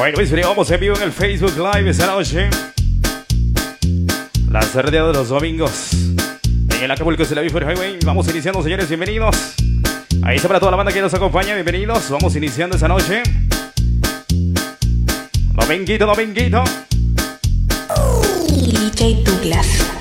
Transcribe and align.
Bueno, 0.00 0.14
pues 0.14 0.32
vamos 0.32 0.70
en 0.70 0.80
vivo 0.80 0.96
en 0.96 1.02
el 1.02 1.12
Facebook 1.12 1.52
Live 1.58 1.90
esta 1.90 2.06
noche. 2.06 2.48
La 4.50 4.60
tarde 4.60 4.92
de 4.92 5.12
los 5.12 5.28
domingos. 5.28 5.92
En 5.92 6.84
el 6.84 6.90
Acapulco 6.90 7.22
de 7.22 7.34
la 7.34 7.44
Highway. 7.44 7.98
Vamos 8.06 8.26
iniciando, 8.30 8.62
señores, 8.62 8.88
bienvenidos. 8.88 9.36
Ahí 10.22 10.36
está 10.36 10.48
para 10.48 10.58
toda 10.58 10.70
la 10.70 10.78
banda 10.78 10.90
que 10.90 11.02
nos 11.02 11.12
acompaña, 11.12 11.52
bienvenidos. 11.52 12.08
Vamos 12.08 12.34
iniciando 12.34 12.76
esta 12.76 12.88
noche. 12.88 13.22
Dominguito, 15.52 16.06
dominguito. 16.06 16.64
DJ 18.48 19.22
Douglas. 19.22 19.99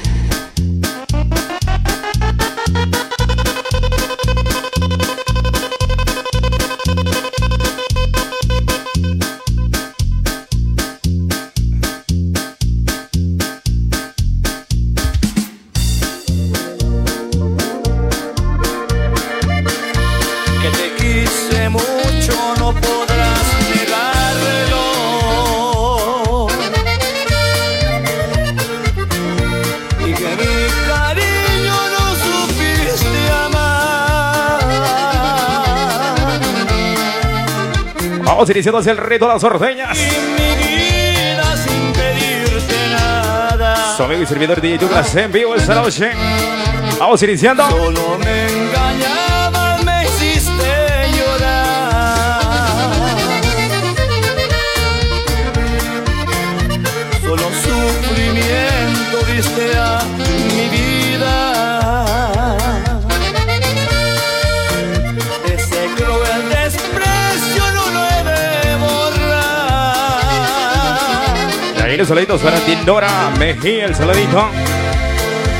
Iniciando 38.49 38.79
hacia 38.79 38.93
el 38.93 38.97
reto 38.97 39.27
de 39.27 39.33
las 39.33 39.43
ordeñas. 39.43 39.95
Su 43.95 44.03
amigo 44.03 44.23
y 44.23 44.25
servidor 44.25 44.59
DJ 44.59 44.77
Douglas 44.79 45.15
en 45.15 45.31
vivo 45.31 45.53
esta 45.55 45.75
noche. 45.75 46.11
Vamos 46.97 47.21
iniciando. 47.21 47.69
Solo 47.69 48.17
me 48.17 48.47
engañabas, 48.47 49.28
los 71.99 72.07
saluditos 72.07 72.41
para 72.41 72.57
Tindora 72.61 73.29
Mejía, 73.37 73.87
el 73.87 73.93
saludito. 73.93 74.49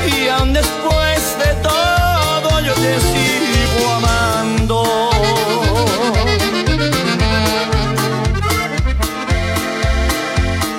Y 0.06 0.26
aún 0.28 0.54
después 0.54 1.36
de 1.38 1.52
todo 1.62 2.60
yo 2.60 2.72
te 2.72 2.98
sigo 2.98 3.92
amando. 3.96 5.10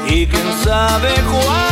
Y 0.07 0.25
quién 0.25 0.63
sabe 0.63 1.13
cuándo 1.31 1.70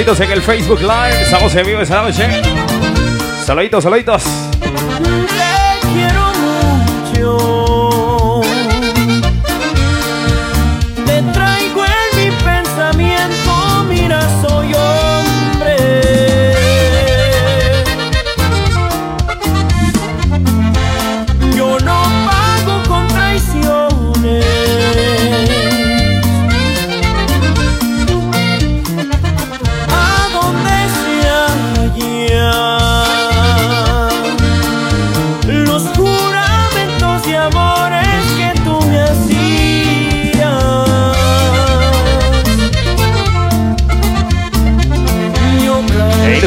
saluditos 0.00 0.20
en 0.20 0.32
el 0.32 0.42
Facebook 0.42 0.80
Live. 0.80 1.22
Estamos 1.22 1.54
en 1.54 1.66
vivo 1.66 1.80
esta 1.82 2.00
noche. 2.00 2.26
Saluditos, 3.44 3.84
saluditos. 3.84 4.49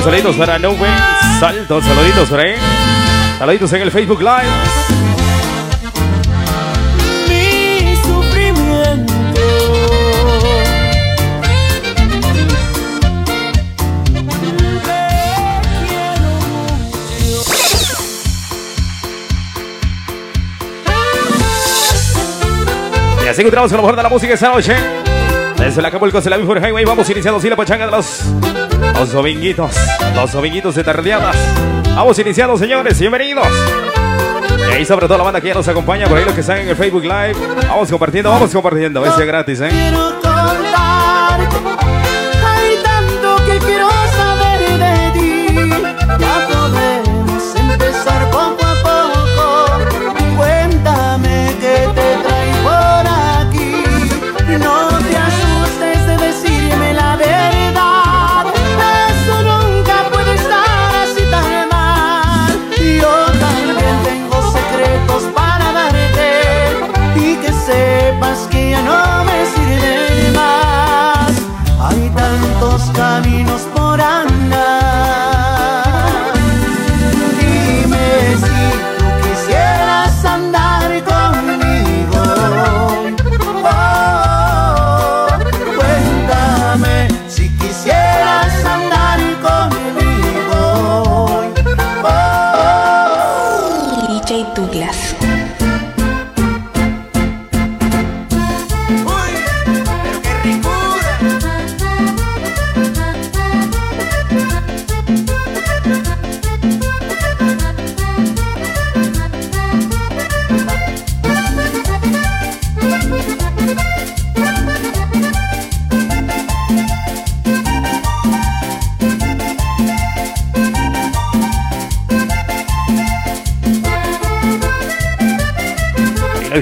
saluditos 0.04 0.36
para 0.36 0.60
Nube. 0.60 0.88
Saltos, 1.40 1.84
saluditos 1.84 2.30
para. 2.30 2.50
¿eh? 2.52 2.56
Saluditos 3.40 3.74
en 3.74 3.82
el 3.82 3.92
Facebook 3.92 4.22
Live. 4.22 4.94
así 23.34 23.42
encontramos 23.42 23.72
con 23.72 23.78
lo 23.78 23.84
mejor 23.84 23.96
de 23.96 24.04
la 24.04 24.10
música 24.10 24.34
esta 24.36 24.50
noche. 24.50 25.03
Desde 25.64 25.80
el 25.80 25.86
Acapulco, 25.86 26.18
es 26.18 26.26
el 26.26 26.34
Avifor 26.34 26.58
Highway, 26.58 26.84
vamos 26.84 27.10
iniciando 27.10 27.40
así 27.40 27.50
la 27.50 27.56
pachanga 27.56 27.86
de 27.86 27.92
los, 27.92 28.26
los 29.00 29.14
dominguitos, 29.14 29.74
los 30.14 30.34
dominguitos 30.34 30.76
de 30.76 30.84
tardeadas. 30.84 31.38
Vamos 31.96 32.20
iniciando, 32.20 32.58
señores, 32.58 33.00
bienvenidos. 33.00 33.48
Y 34.70 34.74
ahí 34.74 34.84
sobre 34.86 35.08
todo 35.08 35.20
la 35.20 35.24
banda 35.24 35.40
que 35.40 35.48
ya 35.48 35.54
nos 35.54 35.68
acompaña, 35.70 36.06
por 36.08 36.18
ahí 36.18 36.26
los 36.26 36.34
que 36.34 36.42
están 36.42 36.58
en 36.58 36.68
el 36.68 36.76
Facebook 36.76 37.04
Live. 37.04 37.36
Vamos 37.70 37.90
compartiendo, 37.90 38.30
vamos 38.30 38.52
compartiendo, 38.52 39.06
es 39.06 39.18
gratis, 39.18 39.62
¿eh? 39.62 39.70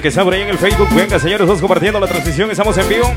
que 0.02 0.08
está 0.08 0.24
por 0.24 0.34
ahí 0.34 0.42
en 0.42 0.50
el 0.50 0.58
Facebook. 0.58 0.90
Venga, 0.96 1.20
señores, 1.20 1.48
dos 1.48 1.60
compartiendo 1.60 2.00
la 2.00 2.08
transmisión. 2.08 2.50
Estamos 2.52 2.78
en 2.78 2.90
vivo. 2.90 3.14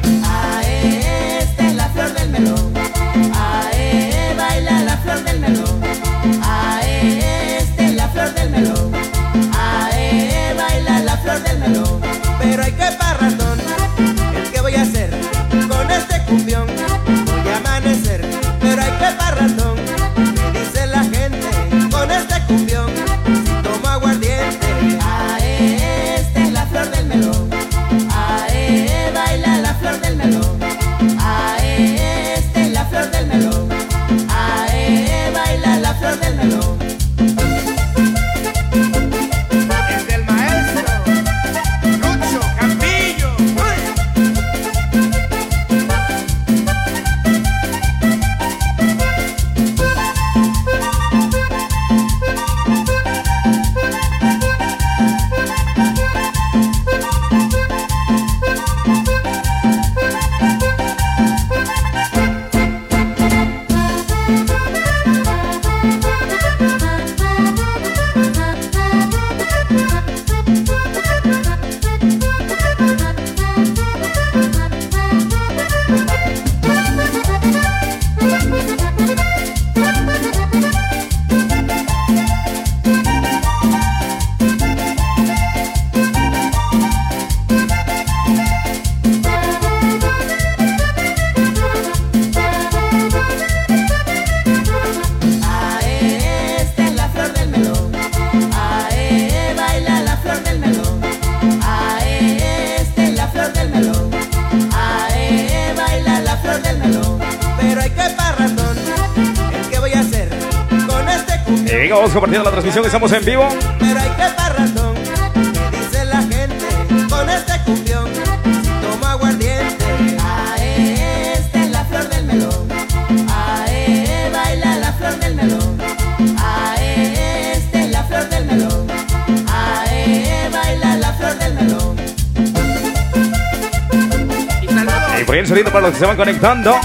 Por 135.35 135.39
ahí 135.39 135.43
el 135.43 135.49
sonido 135.49 135.73
para 135.73 135.87
los 135.87 135.95
que 135.95 135.99
se 135.99 136.07
van 136.07 136.17
conectando. 136.17 136.77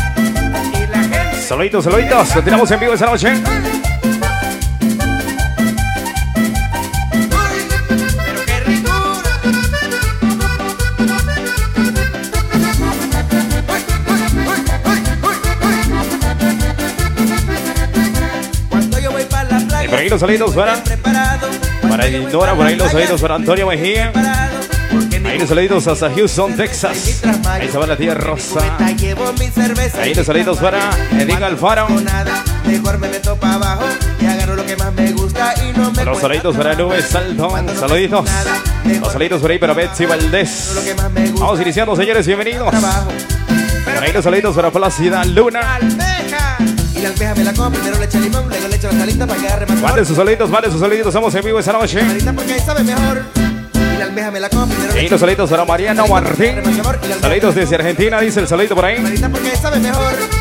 Saluditos, 1.40 1.84
saluditos. 1.84 2.32
Continuamos 2.32 2.72
en 2.72 2.80
vivo 2.80 2.94
esta 2.94 3.06
noche. 3.06 3.34
Por 19.86 20.00
ahí 20.00 20.10
los 20.10 20.20
saluditos 20.20 20.56
para. 20.56 20.84
Para 21.88 22.10
Dora, 22.32 22.56
por 22.56 22.66
ahí 22.66 22.76
los 22.76 22.88
saluditos 22.88 23.22
para 23.22 23.36
Antonio 23.36 23.68
Mejía. 23.68 24.49
Ahí 25.30 25.38
los 25.38 25.48
saluditos 25.48 25.88
hasta 25.88 26.10
Houston, 26.10 26.56
Texas. 26.56 27.22
Ahí 27.46 27.70
se 27.70 27.78
va 27.78 27.86
la 27.86 27.96
tía 27.96 28.16
Rosa. 28.16 28.62
Ahí 28.80 30.16
los 30.16 30.26
saluditos 30.26 30.58
para 30.58 30.90
Edith 31.12 31.42
Alfaro. 31.42 31.88
Los 36.04 36.20
saluditos 36.20 36.56
para. 36.58 36.74
Nube 36.74 37.02
Salto. 37.04 37.50
Saluditos. 37.80 38.26
Los 38.86 39.12
saluditos 39.12 39.42
por 39.42 39.52
ahí 39.52 39.60
para 39.60 39.74
Betsy 39.74 40.06
Valdés. 40.08 40.74
Vamos 41.40 41.62
iniciando, 41.62 41.96
señores, 41.96 42.26
bienvenidos. 42.26 42.74
Por 42.74 44.04
ahí 44.04 44.12
los 44.12 44.24
saluditos 44.24 44.56
para 44.56 44.72
Plácida 44.72 45.24
Luna. 45.26 45.76
almeja 45.76 46.58
y 46.96 47.02
la 47.02 47.10
almeja 47.10 47.36
me 47.36 47.44
la 47.44 47.54
como, 47.54 47.70
primero 47.70 48.00
le 48.00 48.06
echo 48.06 48.20
limón, 48.20 48.50
luego 48.50 48.68
le 48.68 48.76
echo 48.76 48.92
la 48.92 48.98
salita 48.98 49.28
para 49.28 49.40
que 49.40 49.48
agarre 49.48 49.66
más 49.68 49.80
sabor. 49.80 50.06
sus 50.06 50.18
saluditos, 50.18 50.50
manden 50.50 50.72
sus 50.72 50.82
saluditos. 50.82 51.08
Estamos 51.08 51.36
en 51.36 51.46
vivo 51.46 51.60
esta 51.60 51.74
noche. 51.74 52.02
Porque 52.36 52.54
ahí 52.54 52.60
sabe 52.60 52.84
mejor. 52.84 53.39
Y 54.20 54.40
la 54.40 54.50
le 54.94 55.06
Y 55.06 55.08
los 55.08 55.20
saluditos 55.20 55.50
para 55.50 55.64
Mariano 55.64 56.06
Martín. 56.08 56.62
Saluditos 57.22 57.56
desde 57.56 57.76
Argentina, 57.76 58.20
dice 58.20 58.42
el 58.42 58.48
saludito 58.48 58.76
por 58.76 58.86
ahí. 58.86 58.98
Porque 59.32 59.56
sabe 59.56 59.80
mejor. 59.80 60.39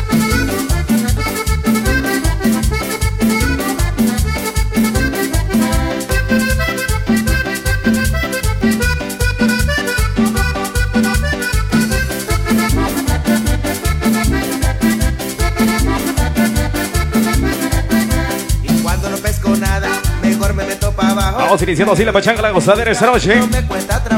Vamos 21.49 21.63
iniciando 21.63 21.93
así 21.93 22.05
la 22.05 22.13
pachanga, 22.13 22.43
la 22.43 22.51
gozadera 22.51 22.91
esta 22.91 23.07
noche. 23.07 23.41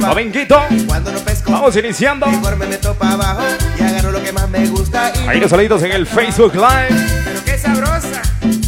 Dominguito. 0.01 0.61
Vamos 1.47 1.77
iniciando. 1.77 2.27
mejor 2.27 2.57
me 2.57 2.65
meto 2.65 2.93
para 2.93 3.13
abajo 3.13 3.43
y 3.79 3.83
agarro 3.83 4.11
lo 4.11 4.21
que 4.21 4.33
más 4.33 4.49
me 4.49 4.67
gusta. 4.67 5.13
Y 5.15 5.29
Ahí 5.29 5.39
los 5.39 5.49
saluditos 5.49 5.81
en 5.83 5.93
el 5.93 6.05
Facebook 6.05 6.53
Live. 6.55 6.89
Pero 7.23 7.43
qué 7.45 7.57
sabrosa 7.57 8.21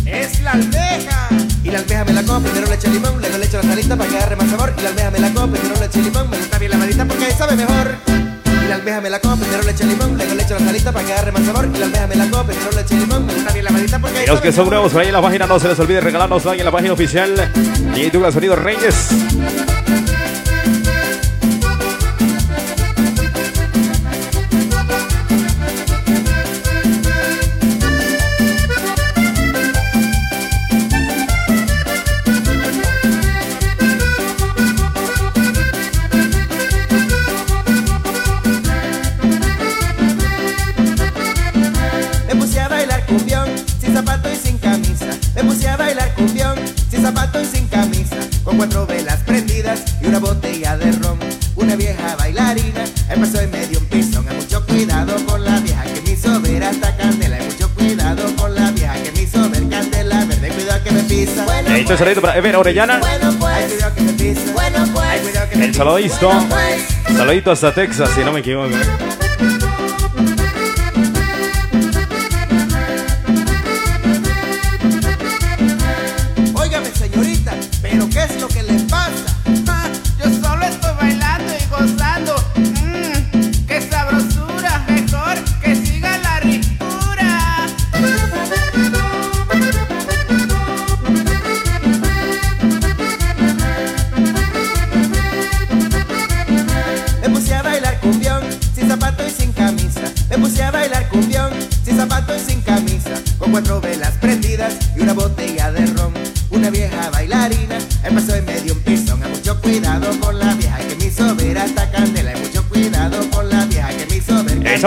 es 0.05 0.39
la 0.39 0.51
almeja. 0.51 1.27
Y 1.61 1.71
la 1.71 1.79
almeja 1.79 2.05
me 2.05 2.13
la 2.13 2.23
como, 2.23 2.39
primero 2.39 2.67
le 2.67 2.75
echo 2.75 2.87
limón, 2.87 3.19
luego 3.19 3.37
le 3.37 3.45
echo 3.45 3.57
la 3.57 3.63
salita 3.63 3.97
para 3.97 4.09
que 4.09 4.17
agarre 4.17 4.35
más 4.37 4.49
sabor. 4.49 4.73
Y 4.77 4.81
la 4.81 4.89
almeja 4.89 5.11
me 5.11 5.19
la 5.19 5.33
como, 5.33 5.53
primero 5.53 5.75
le 5.81 5.85
echo 5.85 5.99
limón, 5.99 6.29
me 6.29 6.37
gusta 6.37 6.57
bien 6.57 6.71
la 6.71 6.77
malita 6.77 7.05
porque 7.05 7.25
ahí 7.25 7.33
sabe 7.33 7.55
mejor. 7.57 8.32
La 8.73 8.79
almeja 8.79 9.01
me 9.01 9.09
la 9.11 9.19
como, 9.19 9.35
primero 9.35 9.61
le 9.61 9.69
echo 9.69 9.85
limón, 9.85 10.17
luego 10.17 10.33
le 10.33 10.41
echo 10.41 10.55
la 10.55 10.65
salita 10.65 10.91
para 10.91 11.05
que 11.05 11.13
agarre 11.13 11.31
más 11.31 11.45
sabor. 11.45 11.69
Y 11.71 11.77
la 11.77 11.85
almeja 11.85 12.07
me 12.07 12.15
la 12.15 12.27
como, 12.27 12.43
primero 12.43 12.71
le 12.71 12.81
echo 12.81 12.95
limón, 12.95 13.25
me 13.27 13.33
gusta 13.35 13.53
bien 13.53 13.65
la 13.65 13.71
malita 13.71 13.99
porque 13.99 14.23
Y 14.23 14.25
los 14.25 14.41
que 14.41 14.51
son 14.51 14.67
nuevos 14.67 14.91
por 14.91 15.01
ahí 15.01 15.07
en 15.09 15.13
la 15.13 15.21
página, 15.21 15.45
no 15.45 15.59
se 15.59 15.67
les 15.67 15.79
olvide 15.79 16.01
regalarnos 16.01 16.43
like 16.43 16.59
en 16.59 16.65
la 16.65 16.71
página 16.71 16.93
oficial. 16.93 17.51
Y 17.95 18.09
Douglas 18.09 18.33
Sonido 18.33 18.55
Reyes. 18.55 19.72
Bueno, 64.53 64.87
pues. 64.93 65.05
Ay, 65.05 65.21
cuidado 65.21 65.49
que 65.49 65.55
me 65.57 65.65
El 65.65 65.75
saludito. 65.75 66.31
Pues. 66.49 67.17
Saludito 67.17 67.51
hasta 67.51 67.73
Texas, 67.73 68.09
si 68.15 68.23
no 68.23 68.31
me 68.31 68.39
equivoco. 68.39 68.75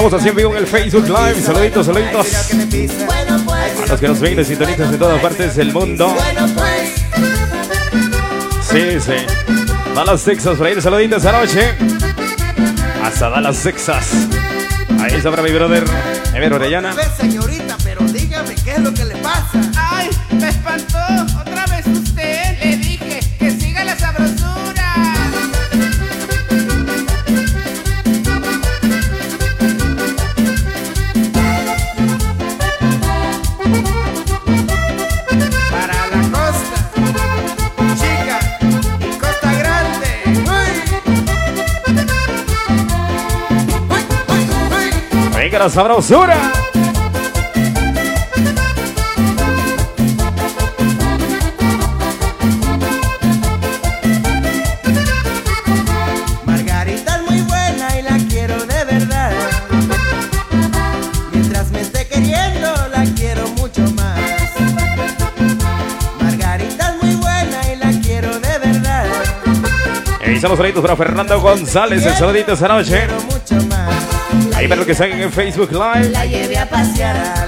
Estamos 0.07 0.23
así 0.23 0.29
en 0.29 0.37
vivo 0.37 0.53
en 0.53 0.59
el 0.59 0.69
Facebook 0.69 1.09
Live. 1.09 1.43
Saluditos, 1.43 1.87
saluditos. 1.87 2.27
A 3.83 3.87
los 3.89 4.01
que 4.01 4.07
nos 4.07 4.21
ven 4.21 4.39
y 4.39 4.45
sintonizan 4.45 4.95
en 4.95 5.01
todas 5.01 5.21
partes 5.21 5.57
del 5.57 5.73
mundo. 5.73 6.17
Sí, 8.63 9.01
sí. 9.01 9.17
Dallas, 9.97 10.23
Texas, 10.23 10.59
por 10.59 10.69
ahí 10.69 10.75
el 10.75 10.83
saludito 10.83 11.17
esta 11.17 11.33
noche. 11.33 11.75
Hasta 13.03 13.31
Dallas, 13.31 13.61
Texas. 13.61 14.29
Ahí 15.01 15.15
está 15.17 15.31
para 15.33 15.43
mi 15.43 15.51
brother 15.51 15.83
Ever 16.33 16.53
Orellana. 16.53 16.95
La 45.67 45.71
sabrosura. 45.71 46.37
Margarita 56.45 57.17
es 57.17 57.23
muy 57.29 57.41
buena 57.41 57.99
y 57.99 58.03
la 58.03 58.17
quiero 58.29 58.65
de 58.65 58.85
verdad. 58.85 59.33
Mientras 61.33 61.73
me 61.73 61.81
esté 61.81 62.07
queriendo, 62.07 62.73
la 62.93 63.05
quiero 63.17 63.49
mucho 63.57 63.83
más. 63.97 64.21
Margarita 66.23 66.91
es 66.91 67.03
muy 67.03 67.17
buena 67.17 67.73
y 67.73 67.77
la 67.77 67.91
quiero 68.03 68.39
de 68.39 68.59
verdad. 68.59 69.07
Los 70.25 70.41
saluditos 70.41 70.83
para 70.83 70.95
Fernando 70.95 71.41
González. 71.41 72.07
El 72.07 72.15
saludito 72.15 72.53
esta 72.53 72.69
noche. 72.69 73.09
Ahí 74.57 74.67
para 74.69 74.77
los 74.77 74.87
que 74.87 74.93
están 74.93 75.13
en 75.13 75.31
Facebook 75.31 75.71
Live. 75.71 76.09
La 76.09 76.25
llevé 76.25 76.57
a 76.57 76.67
pasear 76.67 77.47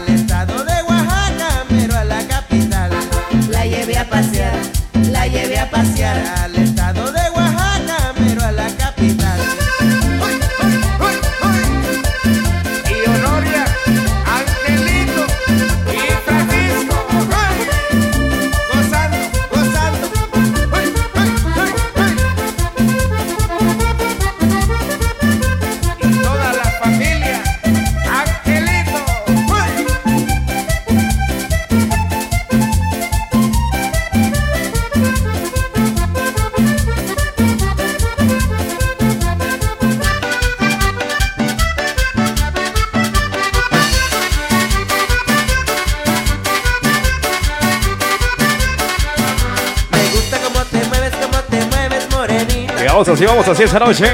Vamos 53.29 53.47
así, 53.47 53.65
esa 53.65 53.79
noche. 53.79 54.11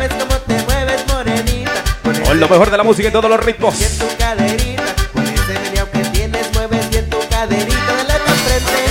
Con 2.27 2.41
lo 2.41 2.49
mejor 2.49 2.69
de 2.69 2.77
la 2.77 2.83
música 2.83 3.09
y 3.09 3.13
todos 3.13 3.31
los 3.31 3.39
ritmos. 3.39 3.81
Y 3.81 3.85
en 3.85 3.99
tu 3.99 4.07
caderita, 4.19 4.83
con 5.13 5.23
ese 5.23 5.89
que 5.93 6.05
tienes, 6.11 6.53
mueves 6.53 6.91
bien 6.91 7.09
tu 7.09 7.19
caderita. 7.29 7.79
Dale 7.97 8.19
pa' 8.19 8.33
frente, 8.33 8.84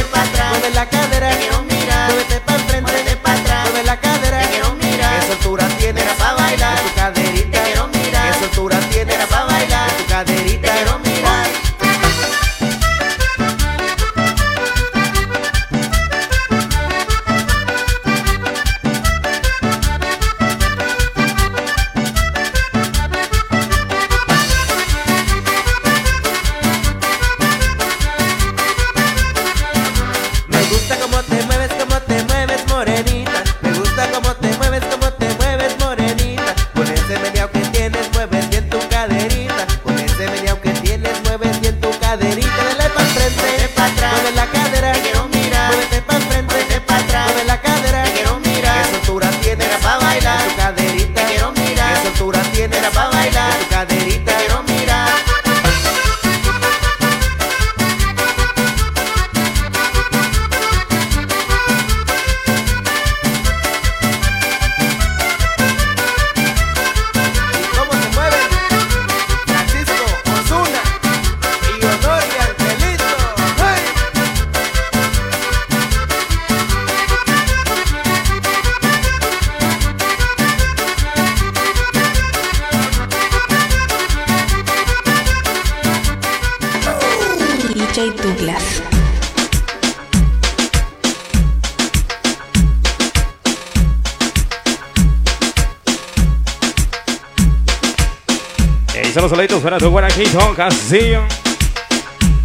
Castillo. 100.55 101.21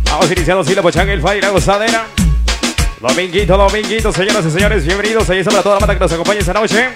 Vamos 0.04 0.30
iniciando 0.30 0.60
así 0.60 0.74
la 0.74 0.82
pochanga, 0.82 1.10
el 1.10 1.22
fire, 1.22 1.42
la 1.42 1.48
gozadera. 1.48 2.06
Dominguito, 3.00 3.56
dominguito, 3.56 4.12
señoras 4.12 4.44
y 4.44 4.50
señores, 4.50 4.84
bienvenidos. 4.84 5.30
Ahí 5.30 5.38
está 5.38 5.62
toda 5.62 5.76
la 5.76 5.80
banda 5.80 5.94
que 5.94 6.00
nos 6.00 6.12
acompaña 6.12 6.40
esta 6.40 6.52
noche. 6.52 6.90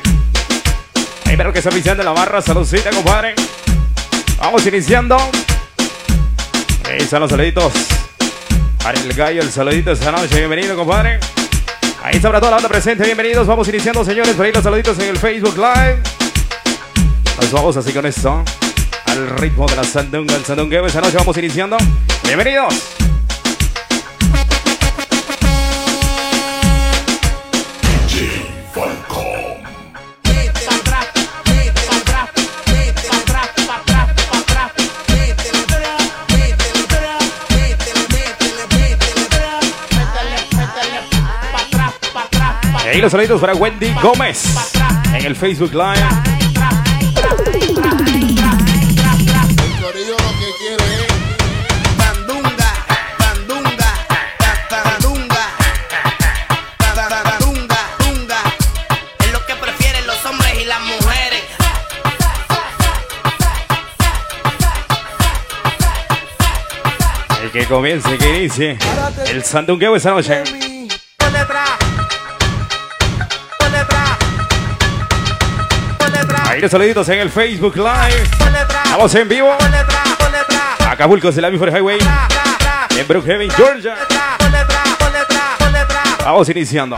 Ahí 1.24 1.32
espero 1.32 1.50
que 1.50 1.60
está 1.60 1.70
iniciando 1.70 2.02
la 2.02 2.12
barra, 2.12 2.42
saludcita, 2.42 2.90
compadre. 2.90 3.34
Vamos 4.38 4.66
iniciando. 4.66 5.16
Ahí 6.84 6.98
están 6.98 7.20
los 7.20 7.30
saluditos. 7.30 7.72
Para 8.82 9.00
el 9.00 9.12
gallo, 9.14 9.40
el 9.40 9.50
saludito 9.50 9.92
esta 9.92 10.12
noche, 10.12 10.36
bienvenido, 10.36 10.76
compadre. 10.76 11.20
Ahí 12.02 12.16
está 12.16 12.28
para 12.28 12.40
toda 12.40 12.50
la 12.50 12.56
banda 12.56 12.68
presente, 12.68 13.04
bienvenidos. 13.04 13.46
Vamos 13.46 13.66
iniciando, 13.68 14.04
señores, 14.04 14.34
por 14.34 14.44
ahí 14.44 14.52
los 14.52 14.62
saluditos 14.62 14.98
en 14.98 15.08
el 15.08 15.16
Facebook 15.16 15.56
Live. 15.56 16.02
Nos 17.40 17.50
vamos 17.50 17.78
así 17.78 17.92
con 17.94 18.04
esto. 18.04 18.44
Al 19.12 19.28
ritmo 19.28 19.66
de 19.66 19.76
la 19.76 19.84
sandunga, 19.84 20.34
el 20.36 20.42
sandungueo. 20.42 20.86
Esta 20.86 21.02
noche 21.02 21.18
vamos 21.18 21.36
iniciando. 21.36 21.76
Bienvenidos. 22.24 22.74
Y 42.82 42.88
ahí 42.88 43.00
los 43.02 43.12
saluditos 43.12 43.40
para 43.42 43.54
Wendy 43.54 43.92
Gómez 44.02 44.72
en 45.14 45.26
el 45.26 45.36
Facebook 45.36 45.74
Live. 45.74 46.31
Que 67.52 67.66
comience, 67.66 68.16
que 68.16 68.28
inicie. 68.30 68.78
El 69.26 69.44
sandungueo 69.44 69.94
esta 69.94 70.10
noche. 70.10 70.42
Ahí 76.44 76.60
los 76.60 76.70
saluditos 76.70 77.08
en 77.10 77.20
el 77.20 77.30
Facebook 77.30 77.76
Live. 77.76 78.28
Vamos 78.90 79.14
en 79.14 79.28
vivo. 79.28 79.56
Acapulco 80.88 81.28
es 81.28 81.36
el 81.36 81.44
Avenue 81.44 81.70
Highway. 81.70 81.98
En 82.96 83.08
Brookhaven, 83.08 83.50
Georgia. 83.50 83.96
Vamos 86.24 86.48
iniciando. 86.48 86.96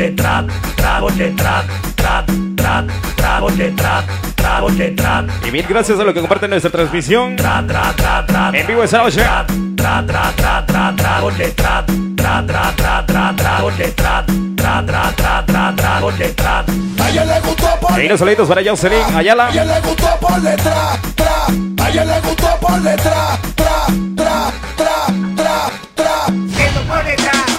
De 0.00 0.10
trap, 0.12 0.48
tragos 0.76 1.16
de 1.18 1.28
trap, 1.32 1.64
trap, 1.94 2.30
trap, 2.56 2.88
tragos 3.16 3.56
de 3.58 3.70
trap, 3.72 4.04
tragos 4.34 4.78
de 4.78 4.90
trap, 4.92 5.28
Y 5.46 5.50
mil 5.50 5.66
gracias 5.68 6.00
a 6.00 6.04
los 6.04 6.14
que 6.14 6.20
comparten 6.20 6.48
nuestra 6.48 6.70
transmisión. 6.70 7.36
tra, 7.36 7.62
tra, 7.66 7.92
tra, 7.94 8.24
tra, 8.26 8.50
En 8.54 8.66
vivo 8.66 8.82
esta 8.82 8.96
noche. 8.98 9.20
trap, 9.20 9.50
tra, 9.76 10.02
tra, 10.06 10.32
tra, 10.36 10.64
tra, 10.66 10.96
tragos 10.96 11.36
de 11.36 11.48
trap, 11.50 11.90
tra, 12.16 12.46
tra, 12.46 12.72
tra, 12.76 13.06
tra, 13.06 13.36
tragos 13.36 13.76
de 13.76 13.88
trap, 13.88 14.26
tra, 14.56 14.86
tra, 14.86 15.12
tra, 15.14 15.44
tra, 15.46 15.76
tragos 15.76 16.18
de 16.18 16.28
trap. 16.30 16.68
A 16.98 17.10
ella 17.10 17.24
le 17.26 17.40
gustó 17.40 17.68
por 17.80 17.92
Ahí 17.92 18.08
los 18.08 18.18
saluditos 18.18 18.48
para 18.48 18.62
Jocelyn 18.64 19.02
A 19.14 19.18
Ayala. 19.18 19.50
ella 19.50 19.64
le 19.66 19.80
gustó 19.80 20.08
por 20.18 20.40
detrás, 20.40 20.98
tra. 21.14 21.84
A 21.84 21.88
ella 21.90 22.04
le 22.06 22.20
gustó 22.22 22.48
por 22.58 22.80
detrás, 22.80 23.38
tra, 23.54 23.86
tra, 24.16 24.52
tra, 24.76 25.06
tra, 25.36 25.70
tra. 25.94 26.26
Eso 26.26 26.80
por 26.88 27.04
detrás, 27.04 27.49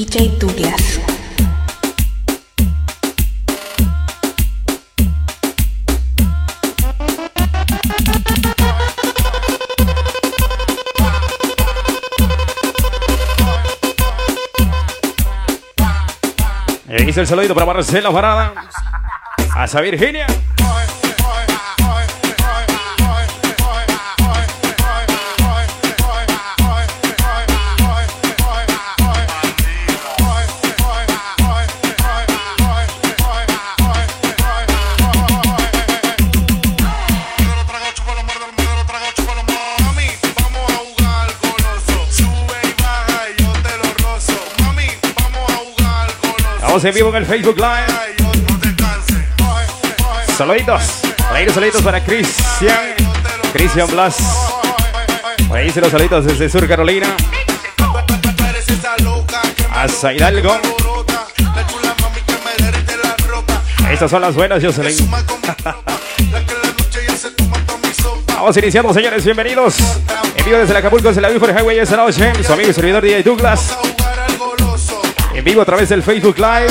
DJ 0.00 0.38
Douglas. 0.38 0.98
Ahí 16.88 17.08
está 17.10 17.20
el 17.20 17.26
saludito 17.26 17.54
para 17.54 17.66
Marcela 17.66 18.10
Parada. 18.10 18.54
Hasta 19.54 19.82
Virginia. 19.82 20.26
En 46.82 46.94
vivo 46.94 47.10
en 47.10 47.16
el 47.16 47.26
Facebook 47.26 47.56
Live. 47.58 47.86
Saluditos. 50.34 51.02
Los 51.44 51.54
saluditos 51.54 51.82
para 51.82 52.02
Cristian. 52.02 52.94
Cristian 53.52 53.86
Blas. 53.88 54.16
Por 55.46 55.58
ahí 55.58 55.70
los 55.70 55.90
saluditos 55.90 56.24
desde 56.24 56.48
Sur 56.48 56.66
Carolina. 56.66 57.06
Hasta 59.70 60.14
Hidalgo. 60.14 60.58
Estas 63.90 64.10
son 64.10 64.22
las 64.22 64.34
buenas, 64.34 64.64
Jocelyn. 64.64 64.96
Vamos 68.34 68.56
iniciando, 68.56 68.94
señores. 68.94 69.22
Bienvenidos. 69.22 69.76
En 70.34 70.44
vivo 70.46 70.56
desde 70.56 70.70
el 70.72 70.78
Acapulco, 70.78 71.08
desde 71.08 71.20
la 71.20 71.28
Before 71.28 71.52
Highway 71.52 71.78
esta 71.78 71.98
noche. 71.98 72.32
Su 72.42 72.54
amigo 72.54 72.70
y 72.70 72.72
servidor 72.72 73.02
DJ 73.02 73.22
Douglas. 73.22 73.76
En 75.40 75.44
vivo 75.44 75.62
a 75.62 75.64
través 75.64 75.88
del 75.88 76.02
Facebook 76.02 76.36
Live. 76.36 76.68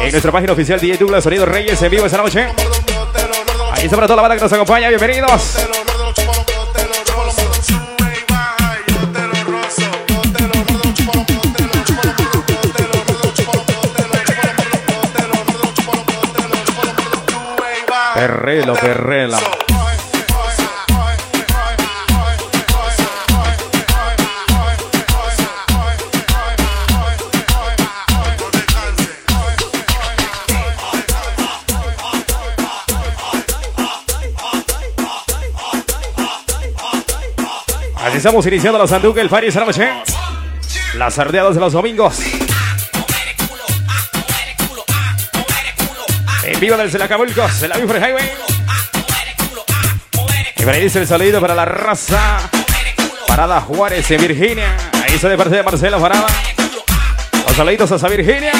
En 0.00 0.10
nuestra 0.10 0.32
página 0.32 0.54
oficial 0.54 0.80
DJ 0.80 0.96
Douglas 0.96 1.22
Sonido 1.22 1.46
Reyes. 1.46 1.80
En 1.80 1.88
vivo 1.88 2.04
esta 2.04 2.18
noche. 2.18 2.48
Ahí 3.70 3.84
está 3.84 3.96
toda 3.96 4.16
la 4.16 4.22
banda 4.22 4.34
que 4.34 4.42
nos 4.42 4.52
acompaña. 4.52 4.88
Bienvenidos. 4.88 5.56
Perrelo, 18.16 18.74
perrela. 18.74 19.38
Estamos 38.20 38.44
iniciando 38.44 38.78
la 38.78 38.86
Sanduca, 38.86 39.22
el 39.22 39.30
Fari 39.30 39.46
esta. 39.46 40.04
Las 40.94 41.14
sardeadas 41.14 41.54
de 41.54 41.60
los 41.60 41.72
domingos. 41.72 42.18
En 46.44 46.60
vivo 46.60 46.76
desde 46.76 46.98
la 46.98 47.06
Acapulco, 47.06 47.48
de 47.48 47.68
la 47.68 47.78
Buford 47.78 47.96
Highway. 47.96 48.30
Y 50.54 50.62
por 50.62 50.74
ahí 50.74 50.82
dice 50.82 50.98
el 50.98 51.06
saludo 51.06 51.40
para 51.40 51.54
la 51.54 51.64
raza. 51.64 52.50
Parada 53.26 53.62
Juárez 53.62 54.10
en 54.10 54.20
Virginia. 54.20 54.76
Ahí 55.02 55.14
está 55.14 55.30
de 55.30 55.38
parte 55.38 55.56
de 55.56 55.62
Marcelo 55.62 55.98
Parada. 55.98 56.26
Los 57.46 57.56
saluditos 57.56 57.90
hasta 57.90 58.06
Virginia. 58.08 58.52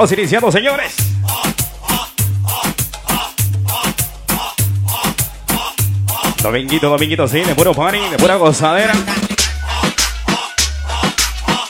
Haces. 0.00 0.10
Vamos 0.10 0.12
iniciando, 0.12 0.50
señores. 0.52 0.96
Dominguito, 6.42 6.88
dominguito, 6.88 7.28
sí, 7.28 7.40
de 7.40 7.54
puro 7.54 7.74
party, 7.74 7.98
de 7.98 8.16
pura 8.16 8.36
gozadera. 8.36 8.94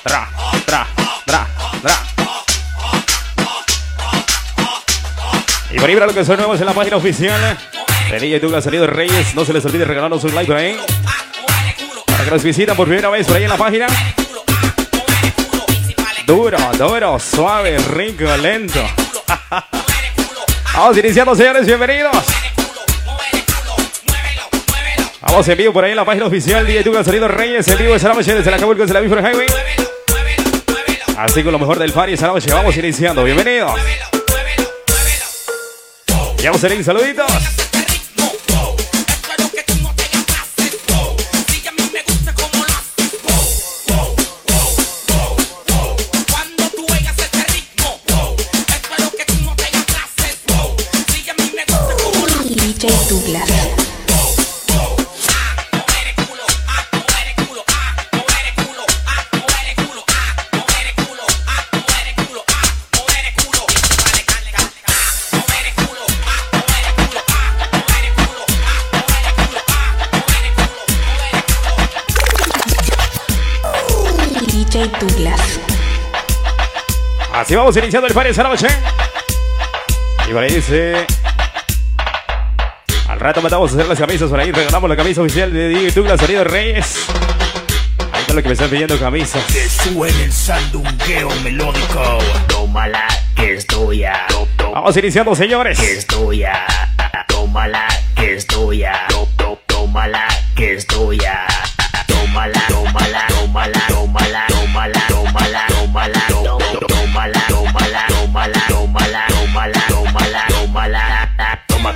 Tra, 0.04 0.28
tra, 0.64 0.86
tra, 1.24 1.46
tra. 1.82 2.02
Y 5.72 5.78
por 5.78 5.88
ahí 5.88 5.94
para 5.94 6.06
los 6.06 6.14
que 6.14 6.24
son 6.24 6.36
nuevos 6.36 6.60
en 6.60 6.66
la 6.66 6.72
página 6.72 6.96
oficial 6.96 7.58
de 8.10 8.18
DJ 8.20 8.38
Douglas 8.38 8.62
Salido 8.62 8.86
Reyes, 8.86 9.34
no 9.34 9.44
se 9.44 9.52
les 9.52 9.64
olvide 9.64 9.84
regalarnos 9.84 10.22
un 10.22 10.34
like 10.34 10.46
por 10.46 10.56
ahí. 10.56 10.76
Para 12.06 12.24
que 12.24 12.30
nos 12.30 12.42
visitan 12.44 12.76
por 12.76 12.86
primera 12.86 13.10
vez 13.10 13.26
por 13.26 13.36
ahí 13.36 13.42
en 13.42 13.50
la 13.50 13.56
página. 13.56 13.86
Duro, 16.30 16.58
duro, 16.78 17.18
suave, 17.18 17.76
rico, 17.76 18.24
lento. 18.36 18.80
Vamos 20.74 20.96
iniciando, 20.96 21.34
señores, 21.34 21.66
bienvenidos. 21.66 22.24
Vamos 25.22 25.48
en 25.48 25.58
vivo 25.58 25.72
por 25.72 25.84
ahí 25.84 25.90
en 25.90 25.96
la 25.96 26.04
página 26.04 26.26
oficial 26.26 26.64
de 26.64 26.74
YouTube 26.74 27.04
Sonido 27.04 27.26
Reyes, 27.26 27.66
en 27.66 27.78
vivo 27.78 27.96
esa 27.96 28.14
noche 28.14 28.32
desde 28.32 28.48
la 28.48 28.58
Acapulco, 28.58 28.82
desde 28.82 28.94
la 28.94 29.00
Before 29.00 29.22
Highway. 29.22 29.48
Así 31.16 31.42
con 31.42 31.50
lo 31.50 31.58
mejor 31.58 31.80
del 31.80 31.90
Fari 31.90 32.12
esa 32.12 32.28
noche, 32.28 32.52
vamos 32.52 32.76
iniciando, 32.76 33.24
bienvenidos. 33.24 33.72
Ya 36.36 36.52
vamos 36.52 36.62
a 36.62 36.82
saluditos. 36.84 37.69
Así 77.50 77.56
vamos 77.56 77.76
iniciando 77.76 78.06
el 78.06 78.14
Fari 78.14 78.30
esa 78.30 78.44
noche. 78.44 78.68
Y 80.28 80.32
por 80.32 80.40
ahí 80.40 80.54
dice. 80.54 81.04
Al 83.08 83.18
rato 83.18 83.42
mandamos 83.42 83.72
a 83.72 83.74
hacer 83.74 83.88
las 83.88 83.98
camisas 83.98 84.30
por 84.30 84.38
ahí, 84.38 84.52
regalamos 84.52 84.88
la 84.88 84.94
camisa 84.94 85.20
oficial 85.20 85.52
de 85.52 85.68
DJ 85.68 85.90
Douglas 85.90 86.20
Sonido 86.20 86.44
Reyes. 86.44 87.06
Ahí 88.12 88.20
está 88.20 88.34
lo 88.34 88.42
que 88.42 88.46
me 88.46 88.52
están 88.52 88.70
pidiendo 88.70 88.96
camisas. 89.00 89.42
Que 89.46 89.68
suene 89.68 90.22
el 90.26 90.32
sandungueo 90.32 91.28
melódico. 91.42 92.18
Tómala, 92.46 93.08
que 93.34 93.54
es 93.54 93.66
tuya. 93.66 94.26
Vamos 94.72 94.96
iniciando, 94.96 95.34
señores. 95.34 95.76
Que 95.76 95.94
es 95.94 96.06
tuya. 96.06 96.64
Tómala, 97.26 97.84
que 98.14 98.36
es 98.36 98.46
tuya. 98.46 99.08
Tómala, 99.66 100.28
que 100.54 100.74
es 100.74 100.86
tuya. 100.86 101.49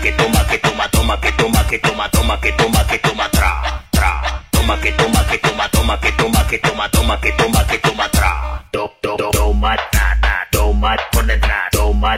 Que 0.04 0.12
toma 0.12 0.44
que 0.46 0.58
toma, 0.58 0.86
toma 0.90 1.18
que 1.18 1.32
toma 1.32 1.64
que 1.66 1.78
toma, 1.78 2.08
toma 2.10 2.38
que 2.38 2.52
toma 2.52 2.84
que 2.86 2.98
toma, 2.98 3.26
tra, 3.30 3.82
tra. 3.90 4.42
Toma 4.50 4.76
que 4.78 4.92
toma 4.92 5.24
que 5.24 5.38
toma, 5.38 5.66
toma 5.70 5.98
que 5.98 6.12
toma 6.12 6.44
que 6.46 6.58
toma, 6.58 6.88
toma 6.90 7.18
que 7.20 7.32
toma 7.32 7.64
que 7.64 7.78
toma, 7.78 8.08
tra. 8.10 8.64
To- 8.70 8.92
to- 9.00 9.16
to- 9.16 9.30
Toma, 9.30 9.76
toma, 9.76 9.76
detrás, 9.76 10.48
toma, 10.52 10.96
ta, 10.96 11.38
ta, 11.40 11.68
toma, 11.72 12.16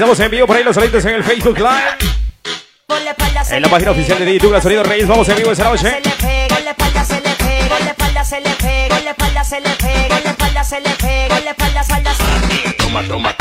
Estamos 0.00 0.18
en 0.18 0.30
vivo 0.30 0.46
por 0.46 0.56
ahí 0.56 0.64
los 0.64 0.74
sonidos 0.74 1.04
en 1.04 1.16
el 1.16 1.22
Facebook 1.22 1.58
Live. 1.58 1.68
En 3.50 3.60
la 3.60 3.68
página 3.68 3.90
oficial 3.90 4.18
de 4.18 4.32
YouTube, 4.32 4.52
los 4.52 4.62
sonidos 4.62 4.86
Reyes, 4.86 5.06
vamos 5.06 5.28
en 5.28 5.36
vivo 5.36 5.52
esta 5.52 5.64
noche. 5.64 6.00
Toma. 12.78 13.34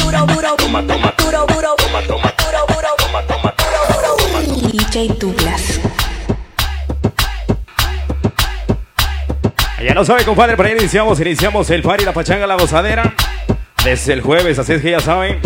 DJ 4.74 5.08
Douglas. 5.18 5.80
Ya 9.82 9.94
no 9.94 10.04
sabe, 10.04 10.26
compadre, 10.26 10.58
por 10.58 10.66
ahí 10.66 10.74
iniciamos, 10.74 11.22
iniciamos 11.22 11.70
el 11.70 11.82
party, 11.82 12.04
la 12.04 12.12
pachanga, 12.12 12.46
la 12.46 12.56
gozadera. 12.56 13.14
Desde 13.86 14.12
el 14.12 14.20
jueves, 14.22 14.60
así 14.60 14.74
es 14.74 14.82
que 14.82 14.92
ya 14.92 15.00
saben. 15.00 15.40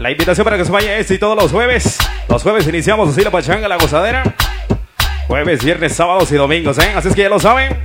La 0.00 0.10
invitación 0.10 0.44
para 0.46 0.56
que 0.56 0.64
se 0.64 0.72
vaya 0.72 0.96
este 0.96 1.12
y 1.12 1.18
todos 1.18 1.36
los 1.36 1.52
jueves. 1.52 1.98
Los 2.26 2.42
jueves 2.42 2.66
iniciamos 2.66 3.10
así 3.10 3.20
la 3.20 3.30
pachanga, 3.30 3.68
la 3.68 3.76
gozadera. 3.76 4.34
Jueves, 5.26 5.62
viernes, 5.62 5.94
sábados 5.94 6.32
y 6.32 6.36
domingos, 6.36 6.78
¿eh? 6.78 6.90
Así 6.96 7.08
es 7.08 7.14
que 7.14 7.20
ya 7.20 7.28
lo 7.28 7.38
saben. 7.38 7.78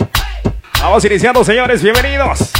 Vamos 0.79 1.03
iniciando, 1.03 1.43
señores, 1.43 1.83
bienvenidos. 1.83 2.53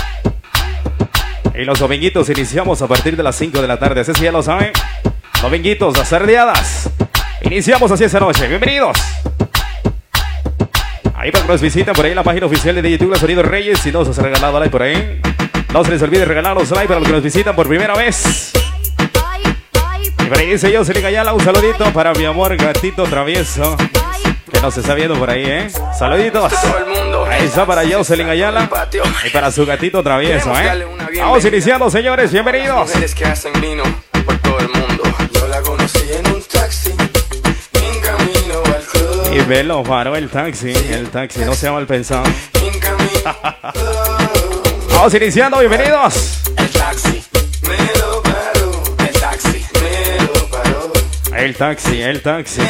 Y 1.58 1.64
los 1.64 1.80
dominguitos 1.80 2.30
iniciamos 2.30 2.82
a 2.82 2.88
partir 2.88 3.16
de 3.16 3.24
las 3.24 3.38
5 3.38 3.62
de 3.62 3.68
la 3.70 3.80
tarde, 3.80 4.02
así 4.02 4.12
es 4.12 4.18
que 4.18 4.26
ya 4.26 4.34
lo 4.34 4.44
saben. 4.44 4.74
Dominguitos, 5.42 5.98
las 5.98 6.10
sardeadas. 6.10 6.90
Iniciamos 7.42 7.90
así 7.90 8.04
esta 8.04 8.20
noche, 8.20 8.50
bienvenidos. 8.50 8.98
Ahí 11.16 11.32
para 11.32 11.46
que 11.46 11.52
nos 11.54 11.62
visiten 11.62 11.94
por 11.94 12.04
ahí 12.04 12.14
la 12.14 12.24
página 12.24 12.46
oficial 12.48 12.76
de 12.82 12.92
YouTube, 12.92 13.18
Sonido 13.18 13.42
Reyes. 13.42 13.80
Si 13.80 13.90
no 13.90 14.00
os 14.00 14.20
ha 14.20 14.22
regalado 14.22 14.60
like 14.60 14.70
por 14.70 14.82
ahí, 14.82 15.22
no 15.72 15.82
se 15.86 15.92
les 15.92 16.02
olvide 16.02 16.26
regalarnos 16.26 16.70
like 16.72 16.90
para 16.90 17.00
los 17.00 17.08
que 17.08 17.14
nos 17.14 17.24
visitan 17.24 17.56
por 17.56 17.70
primera 17.70 17.96
vez. 17.96 18.52
Y 20.26 20.28
por 20.28 20.40
ahí 20.40 20.48
dice 20.48 20.72
yo, 20.72 20.84
se 20.84 20.92
le 20.92 21.34
un 21.34 21.40
saludito 21.40 21.94
para 21.94 22.12
mi 22.14 22.26
amor 22.26 22.58
gatito 22.58 23.04
travieso. 23.04 23.78
Que 24.52 24.60
nos 24.60 24.76
está 24.76 24.96
viendo 24.96 25.20
por 25.20 25.30
ahí, 25.30 25.44
¿eh? 25.46 25.68
Saluditos. 25.98 26.52
Ahí 27.30 27.46
está 27.46 27.68
para 27.68 27.88
Jocelyn 27.88 28.30
Ayala 28.30 28.68
y 29.24 29.30
para 29.30 29.52
su 29.52 29.68
gatito 29.68 30.02
travieso, 30.02 30.52
¿eh? 30.60 30.88
Vamos 31.20 31.46
iniciando, 31.46 31.92
señores, 31.92 32.32
bienvenidos. 32.32 32.92
Y 39.32 39.40
velo, 39.42 39.84
paró 39.84 40.16
el 40.16 40.30
taxi, 40.30 40.72
el 40.72 41.10
taxi, 41.10 41.42
no 41.42 41.54
se 41.54 41.68
ha 41.68 41.72
mal 41.72 41.86
pensado. 41.86 42.24
Vamos 44.90 45.14
iniciando, 45.14 45.60
bienvenidos. 45.60 46.45
El 51.38 51.54
taxi, 51.56 52.02
el 52.02 52.22
taxi. 52.22 52.62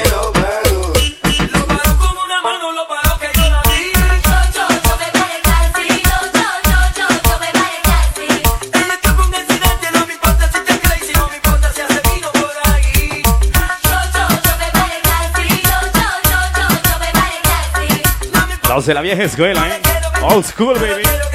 Los 18.67 18.85
de 18.85 18.93
la 18.93 19.01
vieja 19.01 19.23
escuela, 19.23 19.67
¿eh? 19.69 19.81
Old 20.23 20.43
school, 20.43 20.73
baby. 20.77 21.34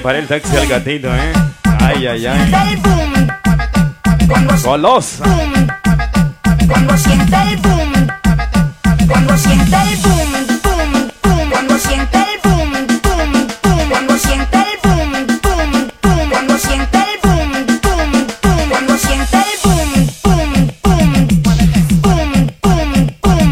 le 0.00 0.18
el 0.18 0.26
taxi 0.26 0.56
al 0.56 0.66
gatito, 0.66 1.08
¿eh? 1.14 1.32
Ay, 1.78 2.06
ay, 2.06 2.26
ay. 2.26 2.82
Cuando 4.26 4.54
Golosa. 4.64 5.24
Cuando 6.66 6.96
sienta 6.96 7.42
el 7.50 7.56
boom. 7.58 7.92
Cuando 9.06 9.36
sienta 9.36 9.82
el 9.88 9.98
boom, 9.98 10.32
boom, 10.64 10.92
boom. 11.22 11.50
Cuando 11.50 11.78
sienta 11.78 12.26
el 12.32 12.40
boom, 12.42 12.72
boom, 13.04 13.32
boom. 13.62 13.88
Cuando 13.90 14.18
sienta 14.18 14.64
el 14.64 14.78
boom, 14.82 15.12
boom, 15.42 15.70
boom. 16.02 16.30
Cuando 16.30 16.58
el 17.04 17.18
boom, 17.22 17.44
boom, 17.44 18.10
boom. 18.14 18.70
Cuando 18.70 18.98
el 19.30 19.54
boom, 19.62 19.90
boom, 22.62 22.90
boom. 23.22 23.50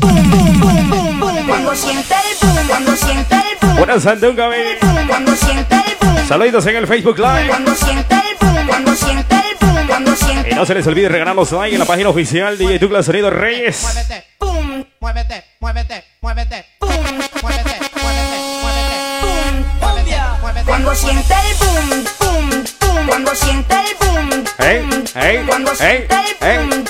Boom, 0.00 0.30
boom, 0.30 0.60
boom. 0.60 0.88
Boom, 0.88 0.88
boom, 0.88 1.20
boom. 1.20 1.46
Cuando 1.46 1.74
sienta 1.74 2.16
el 2.20 2.36
boom, 2.40 2.66
cuando 2.68 2.96
sienta 2.96 3.36
el 3.36 3.56
boom. 3.60 4.30
Un 4.30 4.36
cabello. 4.36 4.91
Cuando 5.32 5.46
sienta 5.46 5.84
el 5.86 5.96
boom. 5.98 6.28
Saludos 6.28 6.66
en 6.66 6.76
el 6.76 6.86
Facebook 6.86 7.18
Live. 7.18 7.48
Cuando 7.48 7.74
sienta 7.74 8.22
el 8.28 8.36
boom. 8.38 8.66
Cuando 8.66 8.94
sienta 8.94 9.44
el 9.48 9.56
boom. 9.66 9.86
Cuando 9.86 10.14
sienta 10.14 10.48
Y 10.50 10.54
no 10.54 10.66
se 10.66 10.74
les 10.74 10.86
olvide 10.86 11.08
regalar 11.08 11.34
los 11.34 11.50
likes 11.52 11.72
en 11.74 11.78
la 11.78 11.86
página 11.86 12.10
oficial 12.10 12.58
de 12.58 12.78
Douglas 12.78 13.06
Sonido 13.06 13.30
Reyes. 13.30 13.82
Muévete, 13.82 14.24
boom. 14.38 14.86
Muévete, 15.00 15.44
muévete, 15.60 16.04
muévete, 16.20 16.66
boom. 16.80 16.92
Muévete, 16.92 17.40
muévete, 17.42 17.80
muévete, 18.60 18.96
boom. 19.22 19.64
Muévete, 20.42 20.64
Cuando 20.66 20.94
sienta 20.94 21.36
el 21.48 21.56
boom, 21.56 22.04
boom, 22.20 22.64
boom. 22.80 23.06
Cuando 23.06 23.34
sienta 23.34 23.84
el 23.84 23.96
boom. 24.06 24.44
Hey, 24.58 25.04
hey, 25.14 25.44
cuando 25.46 25.74
sienta 25.74 26.24
el 26.40 26.68
boom. 26.68 26.81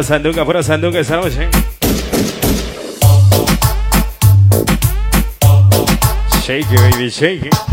Pura 0.00 0.08
sanduca, 0.08 0.44
pura 0.46 0.62
sanduca 0.62 0.98
esa 0.98 1.16
noche. 1.16 1.46
Shake 6.42 6.74
baby, 6.74 7.10
shake. 7.10 7.69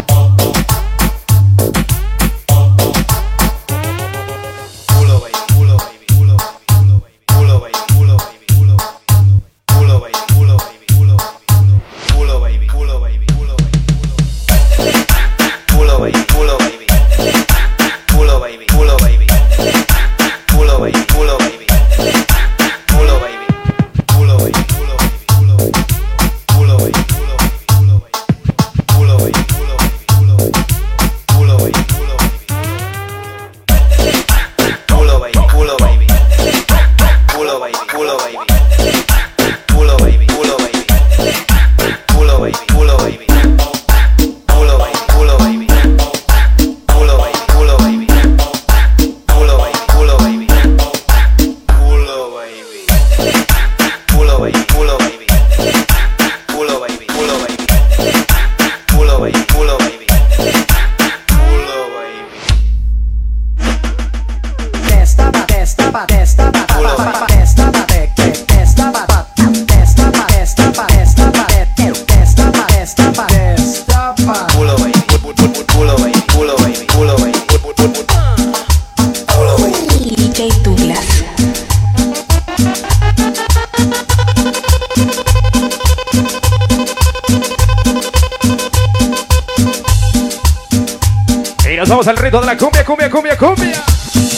Al 92.17 92.23
reto 92.23 92.39
de 92.39 92.45
la 92.47 92.57
cumbia, 92.57 92.83
cumbia, 92.83 93.09
cumbia, 93.09 93.37
cumbia. 93.37 93.83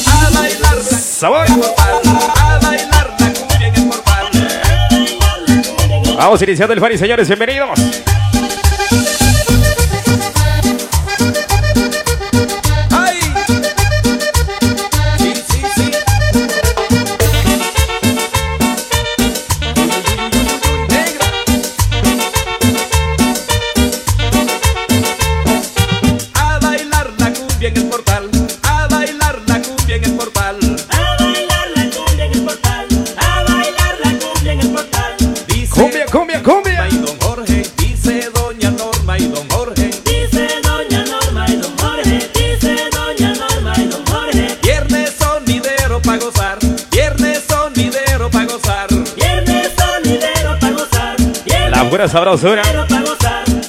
A 0.07 0.29
bailar 0.31 0.75
la 0.75 0.83
Sabor. 0.83 1.45
a 1.47 2.59
bailar 2.61 3.15
la 3.19 3.33
cumbia 3.33 3.67
en 3.67 3.75
el. 3.75 3.89
Vamos 6.17 6.41
iniciando 6.41 6.73
el 6.73 6.81
party, 6.81 6.97
señores. 6.97 7.27
Bienvenidos. 7.27 7.79
Sabrosura. 52.09 52.61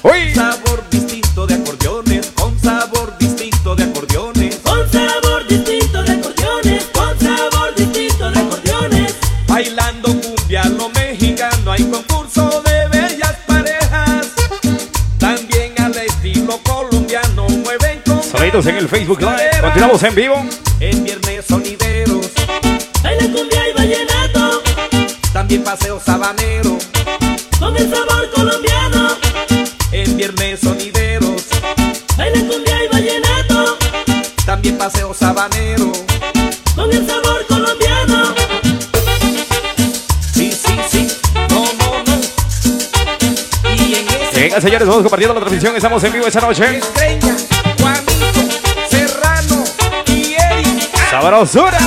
Uy. 0.03 0.35
Sabor 0.35 0.83
distinto 0.91 1.47
de 1.47 1.55
acordeones. 1.55 2.33
Con 2.35 2.59
sabor 2.61 3.17
distinto 3.19 3.75
de 3.75 3.85
acordeones. 3.85 4.57
Con 4.57 4.91
sabor 4.91 5.47
distinto 5.49 6.03
de 6.03 6.13
acordeones, 6.13 6.85
con 6.93 7.19
sabor 7.21 7.75
distinto 7.77 8.31
de 8.31 8.41
acordeones. 8.41 9.15
Bailando 9.47 10.09
cumbia 10.21 10.65
lo 10.65 10.89
mexicano 10.91 11.73
hay 11.73 11.85
concurso 11.85 12.63
de 12.63 12.89
bellas 12.89 13.37
parejas. 13.47 14.29
También 15.19 15.75
al 15.81 15.97
estilo 15.99 16.59
colombiano 16.63 17.49
mueven 17.49 18.01
con 18.07 18.23
Sonidos 18.23 18.67
en 18.67 18.77
el 18.77 18.89
Facebook 18.89 19.21
Live. 19.21 19.61
Continuamos 19.61 20.03
en 20.03 20.15
vivo. 20.15 20.45
En 20.81 21.05
viernes 21.05 21.45
sonideros, 21.47 22.31
Baila 23.03 23.25
cumbia 23.25 23.69
y 23.69 23.73
vallenato, 23.75 24.63
también 25.33 25.63
paseo 25.63 26.01
sabanero. 26.01 26.60
Venga, 44.61 44.69
señores, 44.69 44.89
vamos 44.89 45.03
compartiendo 45.05 45.33
la 45.33 45.41
transmisión. 45.41 45.75
Estamos 45.75 46.05
en 46.05 46.13
vivo 46.13 46.27
esta 46.27 46.41
noche. 46.43 46.77
Estrella, 46.77 47.35
Juanito, 47.81 48.59
Serrano 48.91 49.65
y 50.07 50.35
Eric. 50.35 51.09
Sabrosura. 51.11 51.79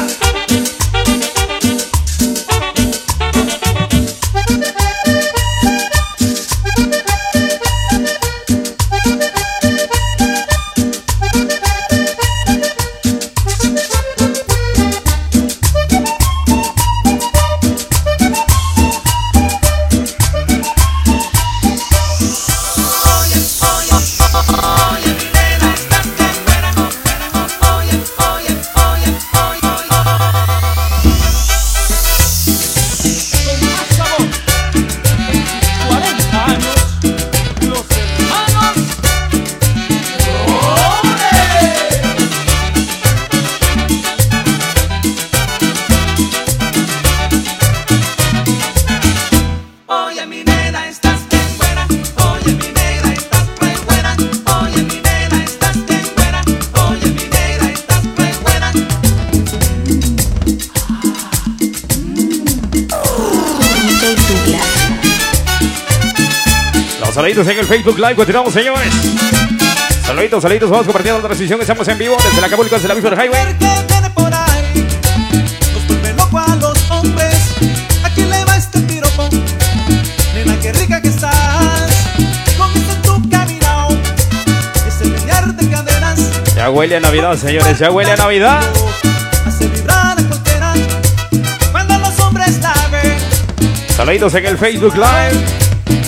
Saluditos 67.13 67.47
en 67.47 67.59
el 67.59 67.65
Facebook 67.65 67.97
Live. 67.97 68.15
Continuamos, 68.15 68.53
señores. 68.53 68.91
Saluditos, 70.05 70.41
saluditos. 70.41 70.69
Vamos 70.69 70.85
compartiendo 70.85 71.21
la 71.21 71.27
transmisión. 71.27 71.61
Estamos 71.61 71.87
en 71.87 71.97
vivo 71.97 72.17
desde 72.23 72.41
la 72.41 72.47
Acapulco, 72.47 72.75
desde 72.75 72.87
la 72.87 72.95
Before 72.95 73.15
Highway. 73.15 73.55
Ya 86.55 86.69
huele 86.69 86.95
a 86.95 86.99
Navidad, 86.99 87.37
señores. 87.37 87.79
Ya 87.79 87.91
huele 87.91 88.11
a 88.11 88.15
Navidad. 88.15 88.61
Saluditos 93.95 94.33
en 94.33 94.45
el 94.45 94.57
Facebook 94.57 94.95
Live. 94.95 95.62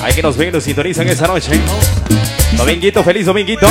Hay 0.05 0.13
que 0.13 0.21
nos 0.21 0.37
ven 0.37 0.51
nos 0.51 0.63
sintonizan 0.63 1.07
esta 1.07 1.25
noche. 1.25 1.59
Dominguito, 2.55 3.03
feliz 3.03 3.25
dominguito. 3.25 3.65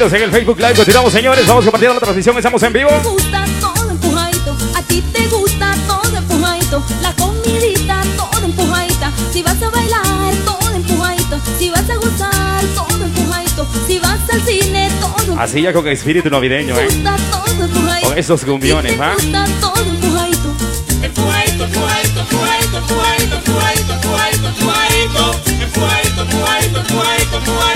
Saluditos 0.00 0.18
en 0.18 0.24
el 0.24 0.34
Facebook 0.34 0.58
Live. 0.58 0.74
Continuamos, 0.76 1.12
señores. 1.12 1.46
Vamos 1.46 1.62
compartiendo 1.62 1.92
la 1.92 2.00
transmisión. 2.00 2.34
Estamos 2.34 2.62
en 2.62 2.72
vivo. 2.72 2.88
Te 2.88 3.08
gusta 3.08 3.44
todo 3.60 3.90
empujadito, 3.90 4.56
a 4.74 4.82
ti 4.82 5.02
te 5.12 5.26
gusta 5.28 5.74
todo 5.86 6.16
empujadito, 6.16 6.82
la 7.02 7.12
comidita 7.12 8.00
todo 8.16 8.46
empujadita, 8.46 9.12
si 9.30 9.42
vas 9.42 9.62
a 9.62 9.68
bailar 9.68 10.34
todo 10.46 10.74
empujadito, 10.74 11.38
si 11.58 11.68
vas 11.68 11.90
a 11.90 11.96
gozar 11.96 12.64
todo 12.74 13.04
empujadito, 13.04 13.66
si 13.86 13.98
vas 13.98 14.20
al 14.32 14.40
cine 14.40 14.90
todo 15.00 15.38
Así 15.38 15.60
ya 15.60 15.74
con 15.74 15.86
espíritu 15.86 16.30
navideño, 16.30 16.74
te 16.76 16.80
¿eh? 16.80 16.86
gusta 16.86 17.16
todo 17.30 17.64
empujadito, 17.64 18.08
Con 18.08 18.18
esos 18.18 18.42
cumbiones, 18.42 18.92
si 18.92 18.96
te 18.96 19.04
¿va? 19.04 19.12
gusta 19.12 19.44
todo 19.60 19.84
empujadito, 19.84 20.54
Empujadito, 21.02 21.64
empujadito, 21.64 22.20
empujadito, 22.20 22.78
empujadito, 22.78 23.34
empujadito, 23.36 23.92
empujadito, 23.92 24.48
empujadito. 24.48 24.48
Empujadito, 24.48 25.34
empujadito, 25.50 26.22
empujadito, 26.22 26.22
empujadito, 26.22 26.80
empujadito, 26.80 27.69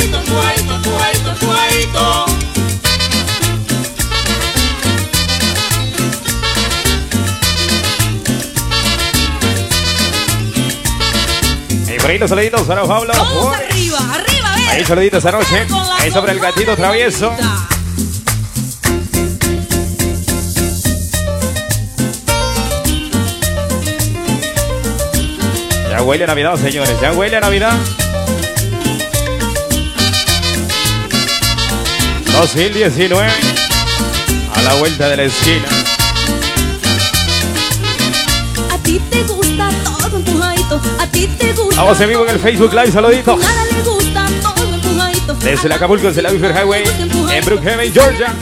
Saluditos, 12.14 12.30
saluditos 12.30 12.62
para 12.62 12.84
Pablo. 12.84 13.12
Todos 13.12 13.56
arriba, 13.56 13.98
arriba, 14.14 14.54
a. 14.54 14.70
Ahí 14.70 14.84
saluditos 14.84 15.26
anoche. 15.26 15.66
Ahí 15.98 16.12
sobre 16.12 16.30
el 16.30 16.38
gatito 16.38 16.76
travieso. 16.76 17.34
Ya 25.90 26.02
huele 26.02 26.24
Navidad, 26.28 26.56
señores. 26.56 27.00
Ya 27.00 27.12
huele 27.12 27.36
a 27.36 27.40
Navidad. 27.40 27.76
No, 32.32 32.38
2019. 32.38 33.28
A 34.54 34.62
la 34.62 34.74
vuelta 34.74 35.08
de 35.08 35.16
la 35.16 35.22
esquina. 35.24 35.66
A 38.70 38.78
ti 38.84 39.00
te 39.10 39.24
gusta 39.24 39.68
todo 40.14 40.18
empujadito. 40.18 40.80
A 41.00 41.06
ti 41.06 41.26
te 41.26 41.52
gusta. 41.52 41.82
Vamos 41.82 42.00
en 42.00 42.08
vivo 42.08 42.24
en 42.24 42.30
el 42.30 42.40
Facebook 42.40 42.72
Live. 42.72 42.92
Saluditos. 42.92 43.38
Nada 43.38 43.64
le 43.64 43.82
gusta 43.82 44.26
todo 44.42 44.74
empujadito. 44.74 45.34
Desde 45.34 45.66
el 45.66 45.72
Acapulco, 45.72 46.06
desde 46.08 46.22
la 46.22 46.32
Buffer 46.32 46.52
Highway. 46.52 46.84
En 47.32 47.44
Brookhaven, 47.44 47.92
Georgia. 47.92 48.34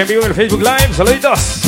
En 0.00 0.08
vivo 0.08 0.22
en 0.22 0.28
el 0.28 0.34
Facebook 0.34 0.62
Live. 0.62 0.94
Saluditos. 0.94 1.59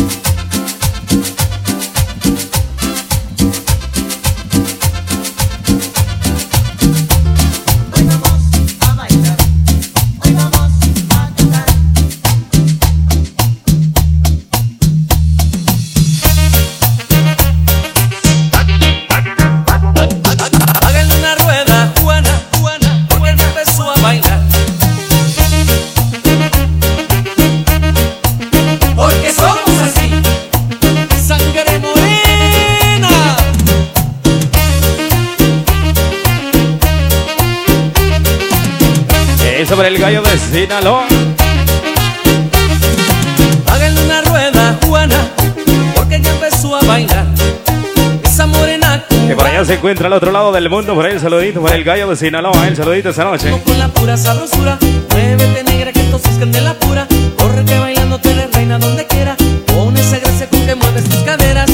Se 49.73 49.77
encuentra 49.77 50.07
al 50.07 50.13
otro 50.13 50.31
lado 50.31 50.53
del 50.53 50.69
mundo. 50.69 50.95
Por 50.95 51.07
ahí 51.07 51.13
el 51.13 51.21
saludito 51.21 51.63
para 51.63 51.77
el 51.77 51.83
gallo 51.83 52.07
de 52.07 52.15
Sinaloa. 52.15 52.69
El 52.69 52.77
saludito 52.77 53.09
esta 53.09 53.25
noche. 53.25 53.51
con 53.65 53.79
la 53.79 53.89
pura 53.89 54.19
sabrosura. 54.19 54.79
Muévete 55.11 55.65
negra 55.65 55.93
que 55.93 56.01
estos 56.01 56.23
es 56.27 56.37
candela 56.37 56.75
pura. 56.75 57.07
Corre 57.39 57.63
bailando 57.79 58.19
te 58.19 58.33
eres 58.33 58.53
reina 58.53 58.79
donde 58.79 59.07
quiera. 59.07 59.35
Con 59.75 59.97
esa 59.97 60.19
gracia 60.19 60.47
con 60.51 60.67
que 60.67 60.75
mueves 60.75 61.05
tus 61.05 61.23
caderas. 61.23 61.71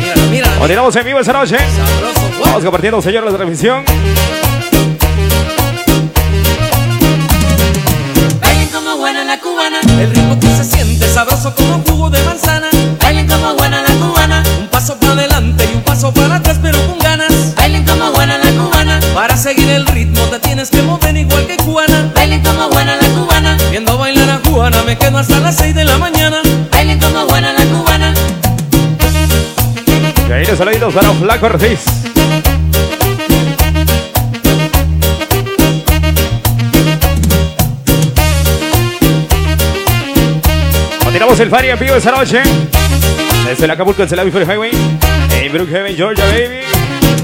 Mírala, 0.00 0.22
mírala. 0.32 0.58
Continuamos 0.58 0.96
en 0.96 1.04
vivo 1.04 1.20
esta 1.20 1.32
noche. 1.32 1.56
Vamos 2.44 2.64
compartiendo, 2.64 3.00
señor, 3.00 3.22
la 3.22 3.30
transmisión. 3.30 3.84
Bailen 8.40 8.68
como 8.70 8.96
buena 8.96 9.22
la 9.22 9.38
cubana, 9.38 9.78
El 10.00 10.12
saluditos 30.90 30.94
para 30.94 31.12
Flaco 31.14 31.46
Ortiz. 31.46 31.84
Continuamos 41.02 41.40
el 41.40 41.54
en 41.70 41.78
vivo 41.78 41.94
esta 41.94 42.10
noche. 42.12 42.42
Desde 43.46 43.64
el 43.64 43.70
Acapulco, 43.70 44.02
desde 44.02 44.16
la 44.16 44.24
Before 44.24 44.44
Highway. 44.44 44.72
En 45.32 45.52
Brookhaven, 45.52 45.96
Georgia, 45.96 46.24
baby. 46.26 46.60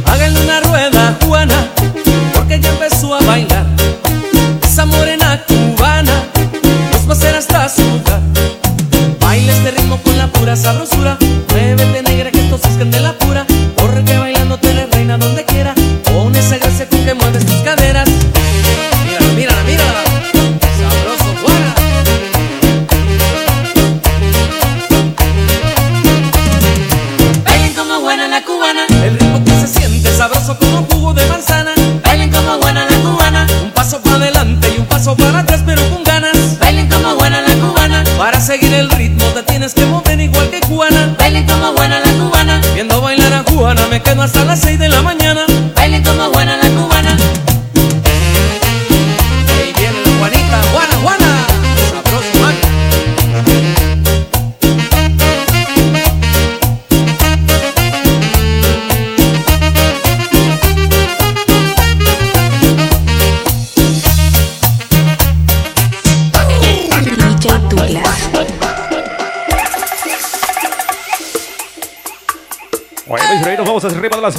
Háganle 0.06 0.40
una 0.40 0.60
rueda, 0.60 1.16
Juana, 1.24 1.68
porque 2.34 2.60
ya 2.60 2.70
empezó 2.70 3.14
a 3.14 3.20
bailar. 3.20 3.71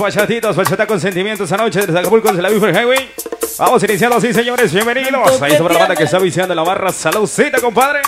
Bachatitas, 0.03 0.55
bachata 0.55 0.85
con 0.85 0.99
sentimientos 0.99 1.49
esta 1.49 1.57
noche 1.63 1.79
desde 1.85 1.97
Acapulco, 1.97 2.27
desde 2.27 2.41
la 2.41 2.49
Buffer 2.49 2.75
Highway. 2.75 3.09
Vamos 3.57 3.83
iniciando 3.83 4.17
así, 4.17 4.33
señores, 4.33 4.71
bienvenidos. 4.73 5.41
Ahí 5.41 5.55
sobre 5.57 5.73
la 5.75 5.79
banda 5.81 5.95
que 5.95 6.03
está 6.03 6.19
viciando 6.19 6.53
la 6.53 6.63
barra. 6.63 6.91
Saludcita, 6.91 7.61
compadre. 7.61 8.01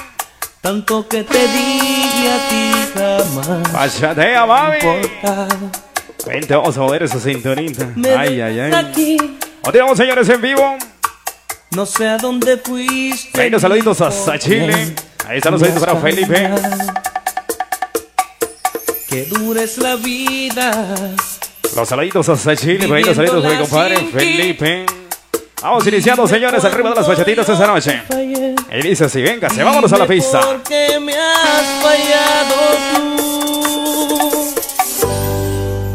Tanto 0.61 1.07
que 1.07 1.23
te 1.23 1.47
dije 1.47 2.31
a 2.31 2.49
ti 2.49 2.71
jamás. 2.93 3.71
Bachatea, 3.71 4.45
mami. 4.45 4.77
Vente, 6.25 6.55
vamos 6.55 6.75
a 6.77 6.81
mover 6.81 7.03
esa 7.03 7.19
sintonita. 7.19 7.87
Me 7.95 8.09
Ay, 8.13 8.41
ay, 8.41 8.59
ay. 8.59 8.73
Aquí, 8.73 9.17
Continuamos, 9.61 9.97
señores, 9.97 10.27
en 10.29 10.41
vivo. 10.41 10.77
no 11.71 11.85
sé 11.85 12.07
a 12.07 12.17
dónde 12.17 12.57
fuiste. 12.57 13.49
Los 13.49 13.61
saluditos 13.61 14.01
hasta 14.01 14.37
Chile. 14.37 14.93
Ahí 15.27 15.37
están 15.37 15.53
los 15.53 15.61
saluditos 15.61 15.85
para 15.87 15.99
Felipe. 16.01 16.49
Que 19.07 19.25
dures 19.25 19.77
la 19.77 19.95
vida. 19.95 20.97
Los 21.75 21.89
saluditos 21.89 22.29
hasta 22.29 22.55
Chile. 22.55 22.87
Por 22.87 22.95
ahí 22.97 23.03
los 23.03 23.15
saluditos 23.15 23.43
mi 23.43 23.57
compadre. 23.57 23.97
Felipe. 23.97 24.85
Vamos 25.61 25.85
iniciando, 25.87 26.25
señores, 26.27 26.63
arriba 26.63 26.89
de 26.89 26.95
las 26.95 27.07
bachatitas 27.07 27.49
esta 27.49 27.67
noche. 27.67 28.01
Y 28.71 28.81
dice 28.81 29.05
así, 29.05 29.21
véngase, 29.21 29.63
vámonos 29.63 29.91
a 29.91 29.97
la 29.97 30.07
pista. 30.07 30.39
¿Por 30.39 30.61
qué 30.63 30.99
me 30.99 31.13
has 31.13 31.65
fallado 31.81 32.55
tú? 32.93 33.15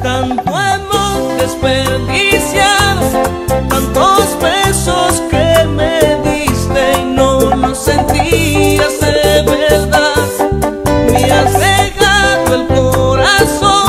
Tanto 0.03 0.43
hemos 0.43 1.37
desperdiciado, 1.39 3.23
tantos 3.69 4.39
besos 4.41 5.23
que 5.31 5.65
me 5.65 6.01
diste 6.31 6.93
y 7.01 7.05
no 7.05 7.55
los 7.57 7.79
sentías 7.79 9.01
de 9.01 9.43
verdad. 9.43 10.27
Me 11.13 11.31
has 11.33 11.53
dejado 11.59 12.55
el 12.55 12.67
corazón 12.67 13.80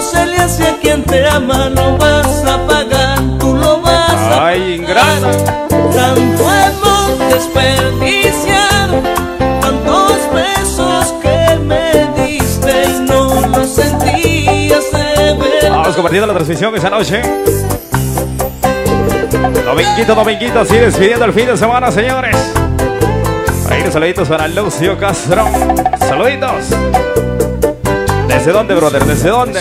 no 0.00 0.06
se 0.06 0.26
le 0.26 0.36
hace 0.38 0.66
a 0.66 0.76
quien 0.78 1.02
te 1.04 1.26
ama, 1.28 1.68
lo 1.68 1.98
vas 1.98 2.42
a 2.46 2.66
pagar, 2.66 3.18
tú 3.38 3.54
lo 3.54 3.82
vas 3.82 4.10
a 4.10 4.46
Ay, 4.46 4.76
ingrata. 4.76 5.30
tanto 5.68 6.44
hemos 6.50 7.18
desperdiciado, 7.28 9.02
tantos 9.60 10.16
besos 10.32 11.14
que 11.20 11.56
me 11.66 12.08
diste 12.16 12.84
y 12.96 13.00
no 13.00 13.46
los 13.48 13.68
sentías 13.68 14.84
de 14.90 15.34
verdad. 15.34 15.70
Vamos 15.70 15.94
compartiendo 15.94 16.26
la 16.28 16.34
transmisión 16.34 16.74
esta 16.74 16.88
noche. 16.88 17.20
Dominguito, 19.66 20.14
dominguito, 20.14 20.60
así 20.60 20.78
despidiendo 20.78 21.26
el 21.26 21.32
fin 21.34 21.46
de 21.46 21.58
semana, 21.58 21.92
señores. 21.92 22.36
Ahí 23.68 23.82
los 23.84 23.92
saluditos 23.92 24.28
para 24.28 24.48
Lucio 24.48 24.96
Castro. 24.98 25.44
Saluditos. 25.98 26.70
¿Desde 28.30 28.52
dónde, 28.52 28.74
brother? 28.76 29.04
¿Desde 29.04 29.28
dónde? 29.28 29.60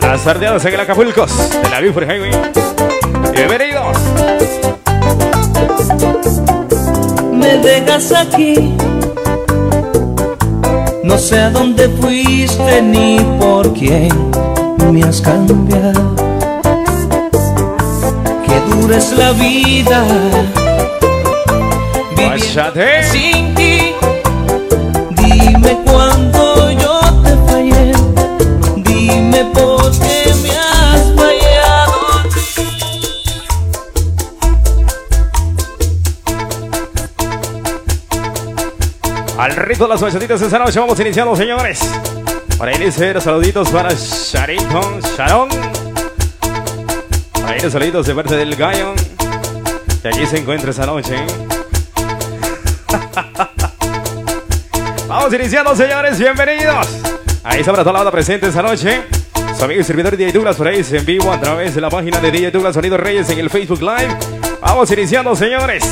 Las 0.00 0.22
sardeadas 0.22 0.64
en 0.64 0.74
el 0.74 0.80
Acapulcos 0.80 1.30
de 1.62 1.68
la 1.68 1.80
Buffer 1.82 2.04
Highway. 2.04 2.30
Bienvenidos. 3.32 3.96
me 7.32 7.58
dejas 7.58 8.12
aquí. 8.12 8.74
No 11.16 11.22
sé 11.22 11.40
a 11.40 11.48
dónde 11.48 11.88
fuiste 11.98 12.82
ni 12.82 13.18
por 13.40 13.72
quién 13.72 14.10
me 14.92 15.02
has 15.02 15.22
cambiado. 15.22 16.14
Que 18.46 18.60
dures 18.68 19.12
la 19.16 19.32
vida. 19.32 20.04
viviendo 22.10 22.28
Bachate. 22.28 23.02
sin 23.04 23.54
ti. 23.54 23.94
Dime 25.16 25.78
cuándo 25.86 26.35
De 39.78 39.86
las 39.86 40.00
bachatitas 40.00 40.40
esta 40.40 40.58
noche 40.58 40.80
vamos 40.80 40.98
iniciando, 41.00 41.36
señores. 41.36 41.80
Para 42.56 42.74
iniciar, 42.74 43.20
saluditos 43.20 43.68
para 43.68 43.92
Sharito, 43.92 44.98
Sharon. 45.00 45.50
Para 47.32 47.58
ir 47.58 47.70
saluditos 47.70 48.06
de 48.06 48.14
parte 48.14 48.36
del 48.36 48.56
gallo. 48.56 48.94
Que 50.00 50.08
aquí 50.08 50.24
se 50.24 50.38
encuentra 50.38 50.70
esta 50.70 50.86
noche. 50.86 51.14
vamos 55.06 55.34
iniciando, 55.34 55.76
señores. 55.76 56.18
Bienvenidos. 56.18 56.88
Ahí 57.44 57.60
está 57.60 57.72
para 57.72 57.82
toda 57.82 57.92
la 57.92 57.98
banda 57.98 58.12
presente 58.12 58.46
esta 58.46 58.62
noche. 58.62 59.02
Su 59.58 59.64
amigo 59.64 59.82
y 59.82 59.84
servidor 59.84 60.16
DJ 60.16 60.32
Douglas 60.32 60.56
por 60.56 60.68
ahí 60.68 60.82
en 60.90 61.04
vivo 61.04 61.30
a 61.30 61.38
través 61.38 61.74
de 61.74 61.82
la 61.82 61.90
página 61.90 62.18
de 62.20 62.30
DJ 62.30 62.50
Douglas 62.50 62.74
Sonido 62.74 62.96
Reyes 62.96 63.28
en 63.28 63.40
el 63.40 63.50
Facebook 63.50 63.82
Live. 63.82 64.16
Vamos 64.62 64.90
iniciando, 64.90 65.36
señores. 65.36 65.84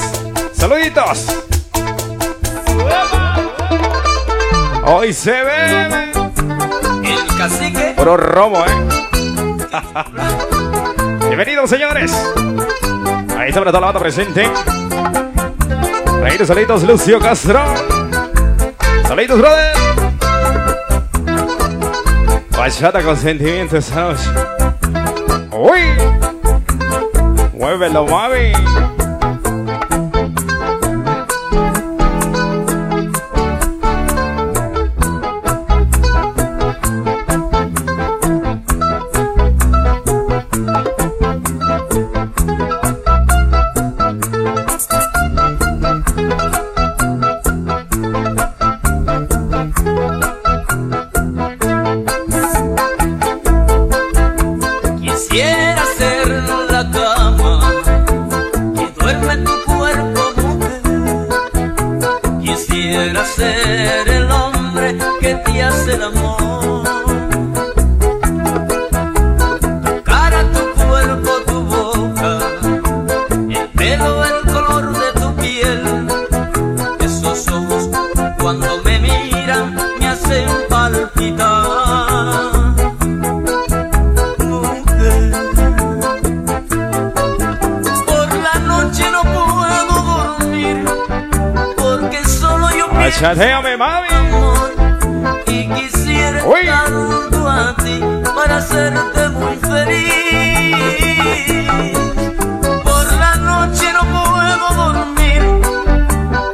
Saluditos. 0.55 1.44
Hoy 4.87 5.13
se 5.13 5.31
bebe 5.33 6.13
El 7.05 7.37
cacique. 7.39 7.95
puro 7.97 8.17
romo, 8.17 8.65
¿eh? 8.65 9.69
Bienvenidos, 11.27 11.71
señores. 11.71 12.13
Ahí 13.37 13.49
está 13.49 13.61
para 13.61 13.71
toda 13.71 13.81
la 13.81 13.87
banda 13.87 14.01
presente. 14.01 14.49
Ahí 16.25 16.39
los 16.39 16.47
saluditos, 16.49 16.83
Lucio 16.85 17.19
Castro. 17.19 17.61
Saluditos, 19.07 19.39
brother. 19.39 19.75
Bachata 22.57 23.03
con 23.03 23.17
sentimiento 23.17 23.77
esta 23.79 24.01
noche. 24.03 24.31
Uy. 25.53 25.81
Muévelo, 27.59 28.07
mami. 28.07 28.53
Chateame, 93.25 93.79
mami. 93.79 94.09
Amor, 94.11 94.71
y 95.47 95.67
quisiera 95.71 96.45
Uy. 96.45 96.61
estar 96.61 96.93
junto 96.93 97.49
a 97.49 97.75
ti 97.77 97.99
para 98.35 98.59
hacerte 98.59 99.29
muy 99.31 99.57
feliz. 99.57 100.77
Por 102.85 103.13
la 103.19 103.37
noche 103.37 103.87
no 103.95 104.01
puedo 104.13 104.75
dormir 104.75 105.43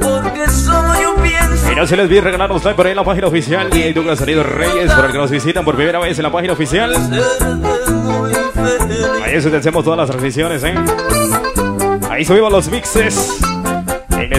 porque 0.01 0.47
solo 0.49 0.95
yo 1.03 1.17
pienso. 1.17 1.73
Y 1.73 1.75
no 1.75 1.85
se 1.89 1.97
les 1.97 2.09
vi 2.09 2.21
regalar 2.21 2.53
usted 2.53 2.77
por 2.77 2.87
ahí 2.87 2.93
en 2.93 2.99
la 2.99 3.05
página 3.05 3.27
oficial. 3.27 3.77
Y 3.77 3.93
Douglas 3.93 4.21
Salido 4.21 4.45
Reyes, 4.45 4.93
por 4.93 5.07
el 5.07 5.11
que 5.11 5.19
nos 5.19 5.31
visitan 5.33 5.65
por 5.65 5.75
primera 5.75 5.99
vez 5.99 6.21
en 6.21 6.23
la 6.23 6.31
página 6.31 6.53
oficial. 6.53 6.95
Ahí 9.25 9.35
eso 9.35 9.51
te 9.51 9.57
hacemos 9.57 9.83
todas 9.83 9.97
las 9.99 10.09
transmisiones, 10.09 10.63
¿eh? 10.63 10.75
Ahí 12.09 12.25
subimos 12.25 12.53
los 12.53 12.69
mixes 12.69 13.41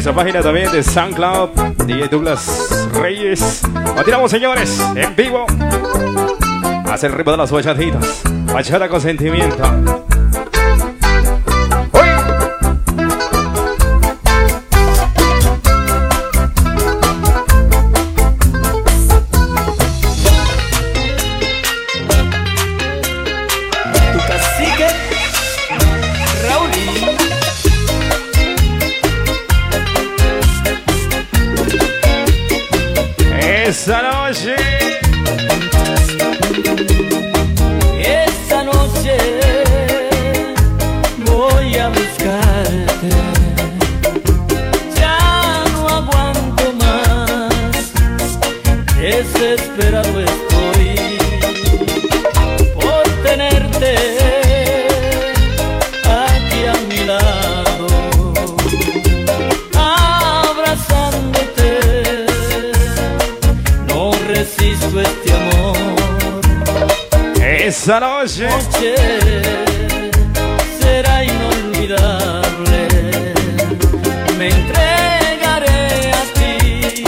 nuestra 0.04 0.16
página 0.16 0.41
también 0.41 0.72
de 0.72 0.82
SoundCloud, 0.82 1.49
DJ 1.86 2.08
Douglas 2.08 2.89
Reyes. 2.91 3.62
Continuamos, 3.95 4.32
señores, 4.32 4.84
en 4.95 5.16
vivo. 5.16 5.45
Hacia 6.86 7.06
el 7.06 7.14
ritmo 7.14 7.34
de 7.34 7.38
las 7.38 7.52
bachatitas. 7.52 8.24
Bachata 8.52 8.89
con 8.89 8.99
sentimiento. 8.99 9.62
esta 67.82 67.99
será 70.79 71.23
inolvidable. 71.23 72.88
Me 74.38 74.49
entregaré 74.49 76.11
a 76.13 76.23
ti 76.36 77.03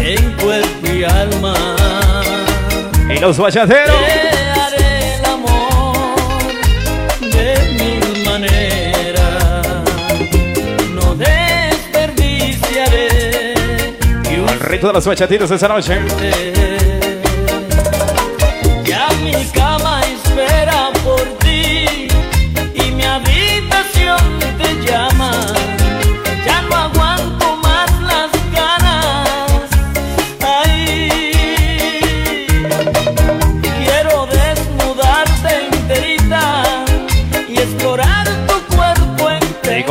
en 0.00 0.32
cuerpo 0.32 0.86
y 0.92 1.04
alma. 1.04 1.54
Y 3.08 3.18
los 3.20 3.38
bachateros. 3.38 3.96
Te 3.96 4.28
haré 4.60 5.18
el 5.18 5.24
amor 5.24 6.16
de 7.20 7.54
mil 7.78 8.24
maneras. 8.24 9.68
No 10.96 11.14
desperdiciaré. 11.14 13.54
Un... 14.36 14.48
Al 14.48 14.58
reto 14.58 14.88
de 14.88 14.94
los 14.94 15.06
bachateros 15.06 15.48
esta 15.48 15.68
noche. 15.68 16.00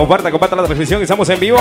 comparta, 0.04 0.32
comparta 0.32 0.56
la 0.58 0.64
transmisión. 0.64 1.02
Estamos 1.02 1.30
en 1.30 1.40
vivo. 1.40 1.58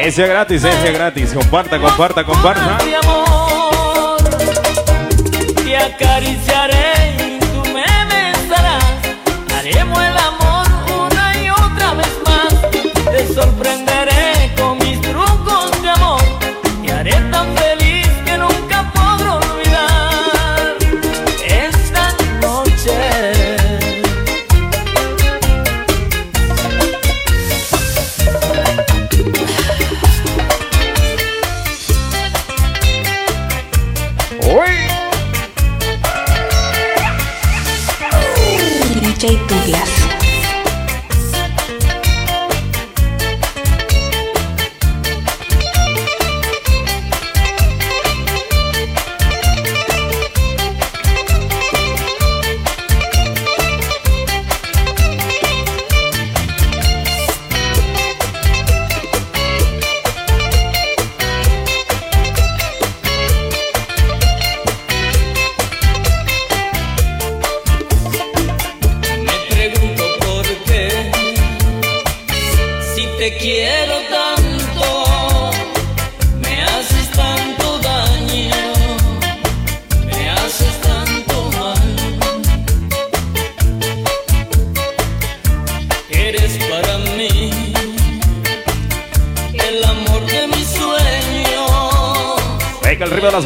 Ese 0.00 0.22
es 0.22 0.28
gratis, 0.28 0.62
ese 0.62 0.88
es 0.88 0.94
gratis. 0.94 1.32
Comparta, 1.34 1.80
comparta, 1.80 2.24
comparta. 2.24 2.78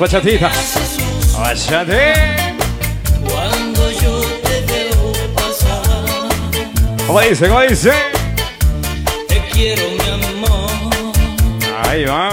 bachatitas. 0.01 0.53
Bachate. 1.39 2.15
Cuando 3.29 3.91
yo 3.93 4.21
te 4.43 4.61
veo 4.73 5.13
pasar. 5.35 5.83
¿Cómo 7.07 7.21
dice? 7.21 7.49
¿Cómo 7.49 7.61
dice? 7.61 7.93
Te 9.29 9.41
quiero, 9.53 9.83
mi 9.91 10.09
amor. 10.09 10.71
Ahí 11.85 12.05
va. 12.05 12.30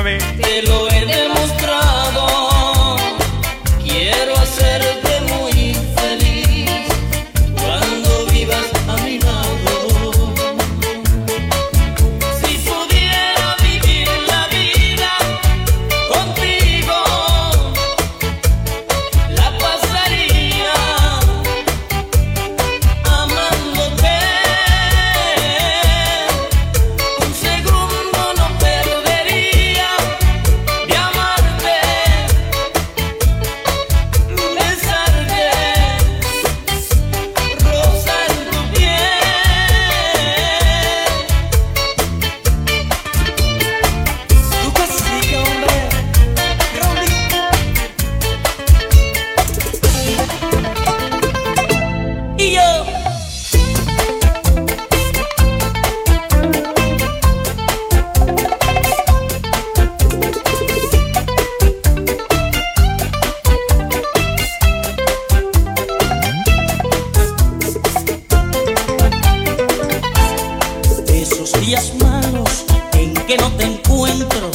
Encuentro 73.59 74.51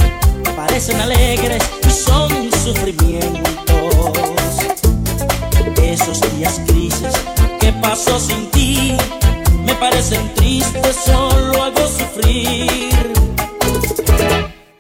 parecen 0.57 0.99
alegres 1.01 1.63
y 1.87 1.91
son 1.91 2.31
sufrimientos. 2.65 3.43
Esos 5.83 6.21
días 6.37 6.61
grises 6.67 7.15
que 7.61 7.71
paso 7.75 8.19
sin 8.19 8.47
ti 8.51 8.97
me 9.67 9.75
parecen 9.75 10.33
tristes, 10.35 10.97
solo 11.05 11.63
hago 11.63 11.87
sufrir. 11.87 13.13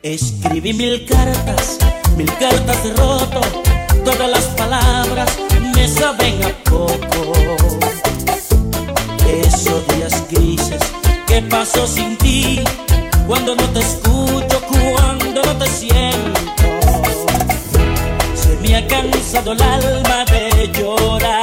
Escribí 0.02 0.72
mil 0.72 1.04
cartas, 1.06 1.78
mil 2.16 2.32
cartas 2.38 2.84
de 2.84 2.92
roto, 2.94 3.40
todas 4.04 4.30
las 4.30 4.44
palabras 4.56 5.30
me 5.74 5.86
saben 5.86 6.42
a 6.44 6.70
poco. 6.70 7.41
Paso 11.52 11.86
sin 11.86 12.16
ti, 12.16 12.64
cuando 13.26 13.54
no 13.54 13.68
te 13.74 13.80
escucho, 13.80 14.56
cuando 14.68 15.42
no 15.42 15.56
te 15.58 15.66
siento. 15.66 16.68
Se 18.34 18.56
me 18.62 18.76
ha 18.76 18.86
cansado 18.86 19.52
el 19.52 19.62
alma 19.62 20.24
de 20.32 20.70
llorar, 20.72 21.41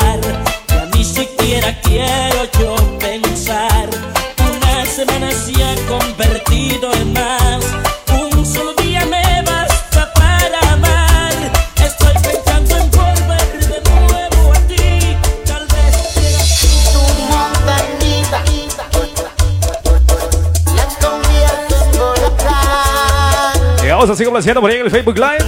así 24.20 24.26
complaciendo 24.26 24.59
por 24.59 24.70
ahí 24.70 24.78
en 24.80 24.86
el 24.86 24.91
Facebook 24.91 25.17
Live. 25.17 25.45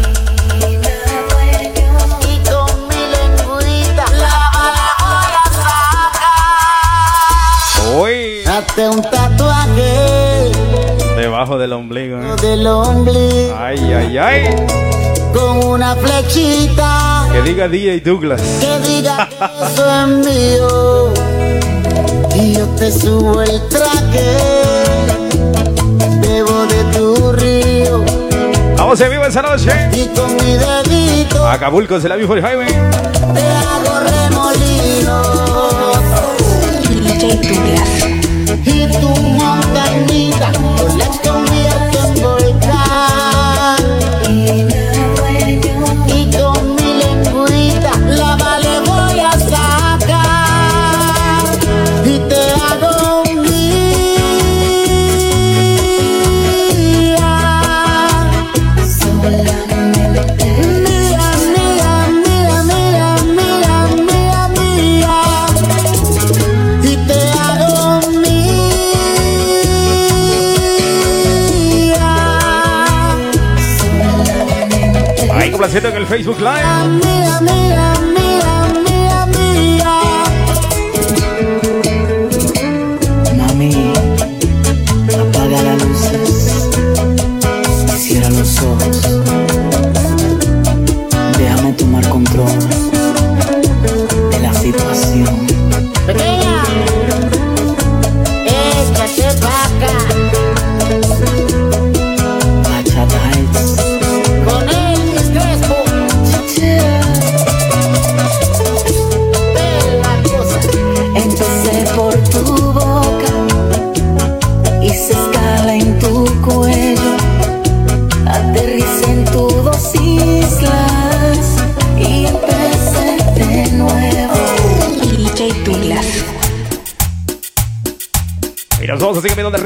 Uy, 8.00 8.44
Hazte 8.46 8.88
un 8.90 9.02
tatuaje 9.02 10.52
debajo 11.18 11.58
del 11.58 11.74
ombligo. 11.74 12.18
¿eh? 12.18 12.36
del 12.42 12.66
ombligo 12.68 13.56
Ay, 13.60 13.80
ay, 13.94 14.18
ay. 14.18 14.56
con 15.34 15.64
una 15.66 15.96
flechita 15.96 17.28
Que 17.32 17.42
diga 17.42 17.68
DJ 17.68 18.00
Douglas. 18.02 18.42
que 18.60 18.80
diga 18.88 19.28
que 19.40 19.66
eso 19.66 19.86
es 20.02 20.08
mío 20.08 21.14
y 22.36 22.54
yo 22.56 22.66
te 22.78 22.92
subo 22.92 23.42
el 23.42 23.68
traje 23.70 24.61
Vamos 28.92 29.06
en 29.06 29.12
vivo 29.12 29.24
esa 29.24 29.42
noche. 29.42 29.72
y 29.94 30.06
con 30.10 30.36
mi 30.36 30.58
dedito 30.58 31.48
Acapulco, 31.48 31.98
se 32.02 32.10
la 32.10 32.18
vi 32.18 32.26
por 32.26 32.38
el 32.38 32.44
highway. 32.44 32.68
te 32.68 33.42
hago 33.42 34.02
remolinos 34.02 35.28
y 38.66 38.88
tu 39.00 39.08
montañita 39.08 40.52
Facebook 76.12 76.42
Live. 76.42 77.91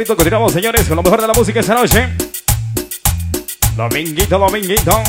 Continuamos, 0.08 0.54
señores, 0.54 0.86
con 0.88 0.98
lo 0.98 1.04
mejor 1.04 1.20
de 1.20 1.28
la 1.28 1.34
música 1.34 1.60
esta 1.60 1.74
noche. 1.74 2.10
Dominguito, 3.76 4.38
dominguito. 4.38 5.04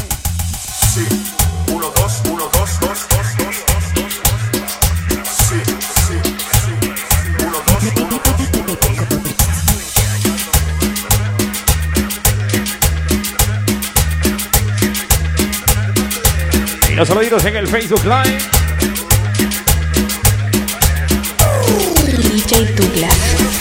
Uno, 1.70 1.92
dos, 1.94 2.22
uno, 2.30 2.48
dos, 2.50 2.80
dos, 2.80 3.06
dos, 3.08 3.36
dos, 3.36 3.56
dos, 3.66 3.84
dos. 3.94 4.12
Sí, 5.28 5.60
sí, 5.66 5.72
sí. 6.06 6.16
Uno, 7.44 7.58
dos, 7.66 7.82
uno, 7.96 8.20
dos. 8.22 8.36
Y 16.88 16.94
los 16.94 17.08
saluditos 17.08 17.44
en 17.44 17.56
el 17.56 17.68
Facebook 17.68 18.04
Live. 18.04 18.38
DJ 22.32 22.64
Douglas. 22.74 23.55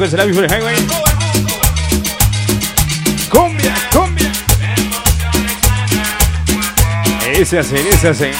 que 0.00 0.08
será 0.08 0.24
Highway. 0.24 0.76
Cumbia, 3.28 3.74
cumbia. 3.92 4.32
Ese 7.34 7.58
hacen, 7.58 7.86
ese 7.86 8.08
hacen. 8.08 8.32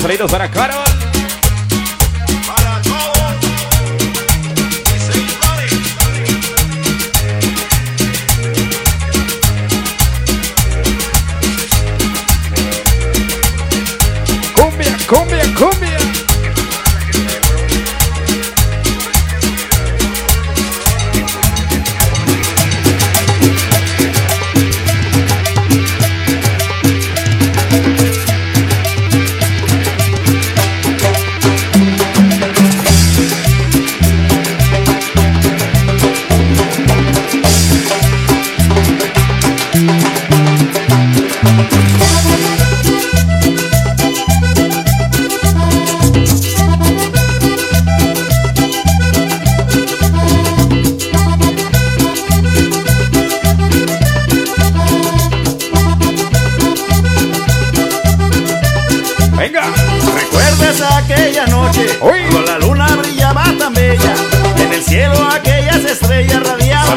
Saludos 0.00 0.30
para 0.30 0.50
Carol. 0.50 0.93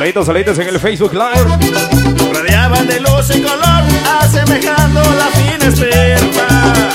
Saluditos, 0.08 0.26
saluditos 0.26 0.60
en 0.60 0.68
el 0.70 0.80
Facebook 0.80 1.12
Live. 1.12 2.34
radiaban 2.34 2.88
de 2.88 3.02
luz 3.02 3.30
y 3.30 3.42
color, 3.42 3.84
asemejando 4.22 5.02
la 5.02 5.26
fina 5.36 5.66
esperma. 5.66 6.94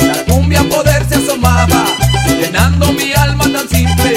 La 0.00 0.24
cumbia 0.24 0.62
poder 0.62 1.04
se 1.10 1.16
asomaba, 1.16 1.84
llenando 2.40 2.90
mi 2.94 3.12
alma 3.12 3.44
tan 3.52 3.68
simple, 3.68 4.14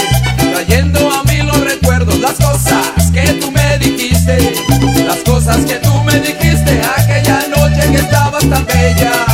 trayendo 0.54 1.12
a 1.12 1.26
mí 1.26 1.41
los 1.41 1.60
recuerdos, 1.60 2.18
las 2.20 2.36
cosas 2.36 3.12
que 3.12 3.34
tú 3.34 3.52
me 3.52 3.78
dijiste, 3.80 4.54
las 5.06 5.18
cosas 5.26 5.58
que 5.66 5.76
tú 5.76 6.02
me 6.04 6.22
dijiste 6.22 6.82
aquella 6.95 7.47
noche 7.54 7.91
que 7.91 7.97
estabas 7.97 8.50
tan 8.50 8.66
bella. 8.66 9.28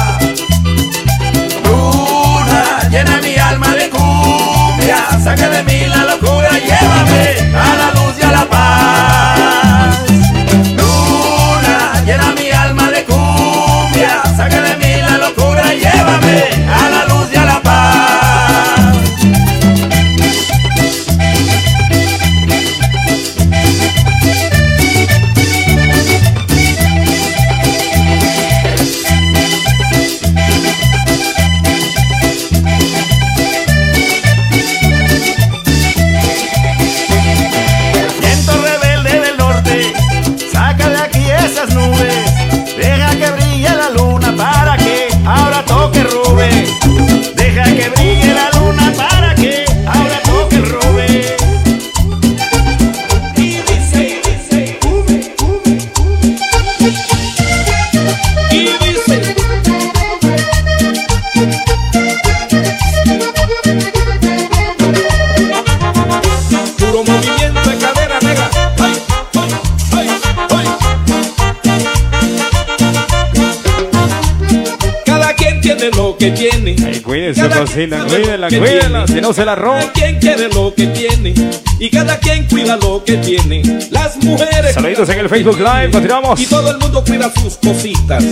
Cuiden 77.64 77.68
su 77.68 77.74
Cada 77.76 77.86
quien 77.86 77.90
cocina, 77.90 77.98
sabe 77.98 78.10
cuídenla, 78.22 78.38
lo 78.38 78.50
que 78.50 78.60
cuídenla, 78.60 79.06
tiene. 79.06 79.22
si 79.22 79.28
no 79.28 79.34
se 79.34 79.46
la 79.46 79.56
roban. 79.56 79.80
Cada 79.82 79.94
quien 79.94 80.20
quiere 80.20 80.50
lo 80.50 80.74
que 80.76 80.88
tiene 80.88 81.34
y 81.80 81.90
cada 81.90 82.20
quien 82.20 82.46
cuida 82.48 82.78
lo 82.78 83.04
que 83.04 83.18
tiene. 83.18 83.62
Las 83.92 84.18
mujeres 84.18 84.74
Saluditos 84.74 85.10
en 85.10 85.20
el 85.20 85.30
Facebook 85.30 85.60
Live, 85.60 85.92
continuamos. 85.92 86.40
y 86.40 86.46
todo 86.46 86.72
el 86.72 86.78
mundo 86.78 87.04
cuida 87.04 87.32
sus 87.34 87.58
cositas. 87.58 88.24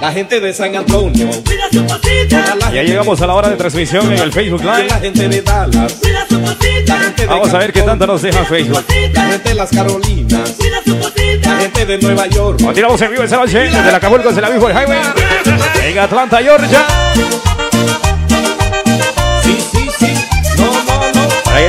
La 0.00 0.12
gente 0.12 0.40
de 0.40 0.52
San 0.54 0.74
Antonio 0.76 1.28
cuida 1.44 1.64
sus 1.70 1.82
cositas. 1.82 2.72
Ya 2.72 2.82
llegamos 2.82 3.20
a 3.20 3.26
la 3.26 3.34
hora 3.34 3.48
de 3.50 3.56
transmisión 3.56 4.10
en 4.12 4.18
el 4.18 4.32
Facebook 4.32 4.64
La 4.64 4.78
Live. 4.78 4.90
gente 5.00 5.28
de 5.28 5.42
Dallas 5.42 5.92
cuida 5.94 6.26
sus 6.28 6.38
cositas. 6.38 7.00
La 7.18 7.26
Vamos 7.26 7.52
a 7.54 7.58
ver 7.58 7.72
qué 7.72 7.82
tanto 7.82 8.06
nos 8.06 8.22
deja 8.22 8.44
Facebook. 8.44 8.84
La 8.88 9.22
gente 9.22 9.48
de 9.48 9.54
las 9.54 9.70
Carolinas 9.70 10.50
cuida 10.56 10.82
sus 10.84 10.94
cositas. 10.94 11.52
La 11.52 11.58
gente 11.60 11.86
de 11.86 11.98
Nueva 11.98 12.26
York 12.28 12.60
Continuamos 12.62 13.00
en 13.02 13.10
vivo 13.10 13.22
esta 13.24 13.36
noche 13.36 13.58
desde 13.58 13.90
la 13.90 13.96
Acapulco, 13.98 14.28
desde 14.28 14.40
la 14.40 14.48
Highway. 14.50 14.98
En 15.84 15.98
Atlanta, 15.98 16.38
Georgia. 16.38 16.86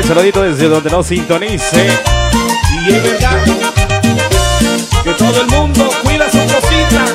El 0.01 0.07
saludito 0.07 0.41
desde 0.41 0.67
donde 0.67 0.89
nos 0.89 1.05
sintonice. 1.05 1.87
Y 2.85 2.89
es 2.91 3.03
verdad 3.03 3.43
que 5.03 5.11
todo 5.11 5.41
el 5.41 5.47
mundo 5.47 5.89
cuida 6.03 6.29
su 6.29 6.39
cosita. 6.39 7.05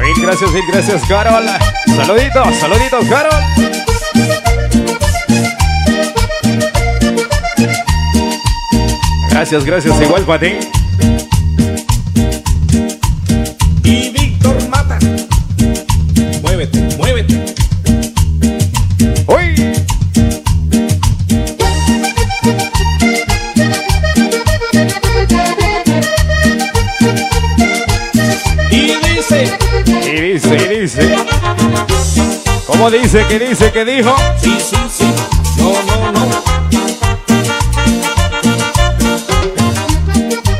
Mil 0.00 0.22
gracias, 0.22 0.50
gracias, 0.72 1.02
Carol. 1.06 1.44
Saluditos, 1.96 2.56
saluditos, 2.56 3.04
Carol. 3.06 3.42
Gracias, 9.30 9.64
gracias, 9.64 10.00
igual 10.00 10.22
para 10.22 10.40
ti. 10.40 10.83
¿Cómo 32.84 32.98
dice? 32.98 33.24
¿Qué 33.30 33.38
dice? 33.38 33.72
¿Qué 33.72 33.82
dijo? 33.82 34.14
sí, 34.42 34.54
sí, 34.60 34.76
sí. 34.94 35.04
No, 35.56 35.72
no, 35.84 36.12
no. 36.12 36.44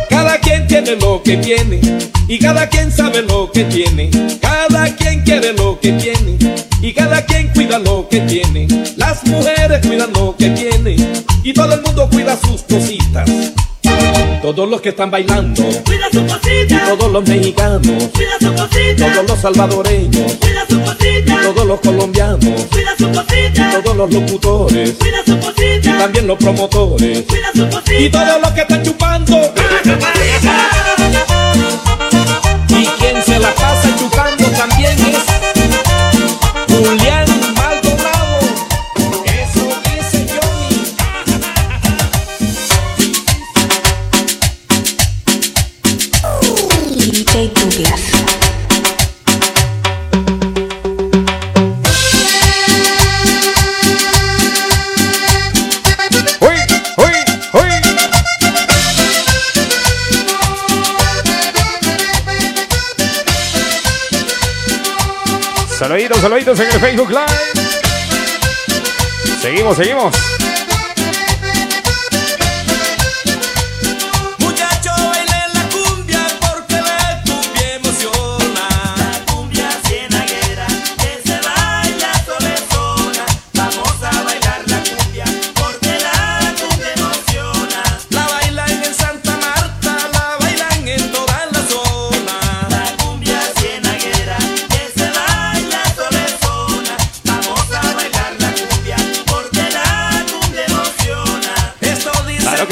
Cada 0.08 0.38
quien 0.38 0.66
tiene 0.66 0.96
lo 0.96 1.22
que 1.22 1.36
tiene 1.36 1.82
y 2.26 2.38
cada 2.38 2.66
quien 2.70 2.90
sabe 2.90 3.20
lo 3.20 3.52
que 3.52 3.64
tiene. 3.64 4.08
Cada 4.40 4.86
quien 4.96 5.20
quiere 5.20 5.52
lo 5.52 5.78
que 5.78 5.92
tiene 5.92 6.38
y 6.80 6.94
cada 6.94 7.26
quien 7.26 7.48
cuida 7.48 7.78
lo 7.78 8.08
que 8.08 8.20
tiene. 8.20 8.68
Las 8.96 9.22
mujeres 9.26 9.86
cuidan 9.86 10.10
lo 10.14 10.34
que 10.34 10.48
tienen 10.48 11.24
y 11.42 11.52
todo 11.52 11.74
el 11.74 11.82
mundo 11.82 12.08
cuida 12.10 12.38
sus 12.38 12.62
cositas. 12.62 13.28
Todos 14.44 14.68
los 14.68 14.82
que 14.82 14.90
están 14.90 15.10
bailando, 15.10 15.62
Cuida 15.86 16.10
su 16.12 16.20
y 16.20 16.26
cosita, 16.26 16.84
todos 16.84 17.10
los 17.10 17.26
mexicanos, 17.26 18.10
cuida 18.12 18.38
su 18.38 18.54
cosita, 18.54 19.12
todos 19.14 19.30
los 19.30 19.40
salvadoreños, 19.40 20.32
cuida 20.34 20.66
su 20.68 20.80
y 20.80 20.84
cosita, 20.84 21.40
todos 21.44 21.66
los 21.66 21.80
colombianos, 21.80 22.66
cuida 22.70 22.94
su 22.98 23.08
y 23.08 23.12
cosita, 23.14 23.80
todos 23.82 23.96
los 23.96 24.12
locutores, 24.12 24.92
cuida 24.98 25.24
su 25.24 25.32
y 25.32 25.40
cosita, 25.40 25.98
también 25.98 26.26
los 26.26 26.36
promotores, 26.36 27.22
cuida 27.22 27.52
su 27.54 27.62
y 27.62 27.70
cosita. 27.70 28.26
todos 28.26 28.42
los 28.42 28.50
que 28.50 28.60
están 28.60 28.82
chupando. 28.82 29.54
Y 30.98 31.03
Facebook 66.84 67.08
Live. 67.08 67.70
Seguimos, 69.40 69.76
seguimos. 69.78 70.14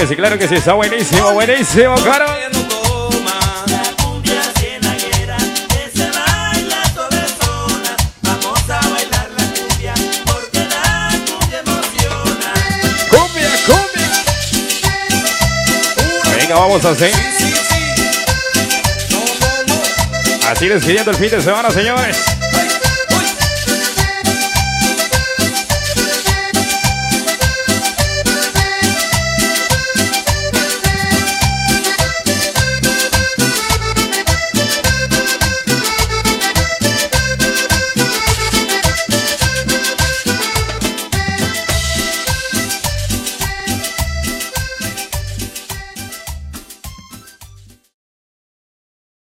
que 0.02 0.08
sí, 0.08 0.16
claro 0.16 0.36
que 0.36 0.48
sí, 0.48 0.56
está 0.56 0.72
buenísimo, 0.72 1.32
buenísimo, 1.32 1.94
claro. 1.94 2.26
Cumbia, 13.10 13.50
cumbia. 13.64 14.10
Venga, 16.36 16.54
vamos 16.56 16.84
a 16.84 16.90
hacer 16.90 17.12
Así 20.48 20.66
despidiendo 20.68 21.12
el 21.12 21.16
fin 21.16 21.30
de 21.30 21.40
semana, 21.40 21.70
señores. 21.70 22.41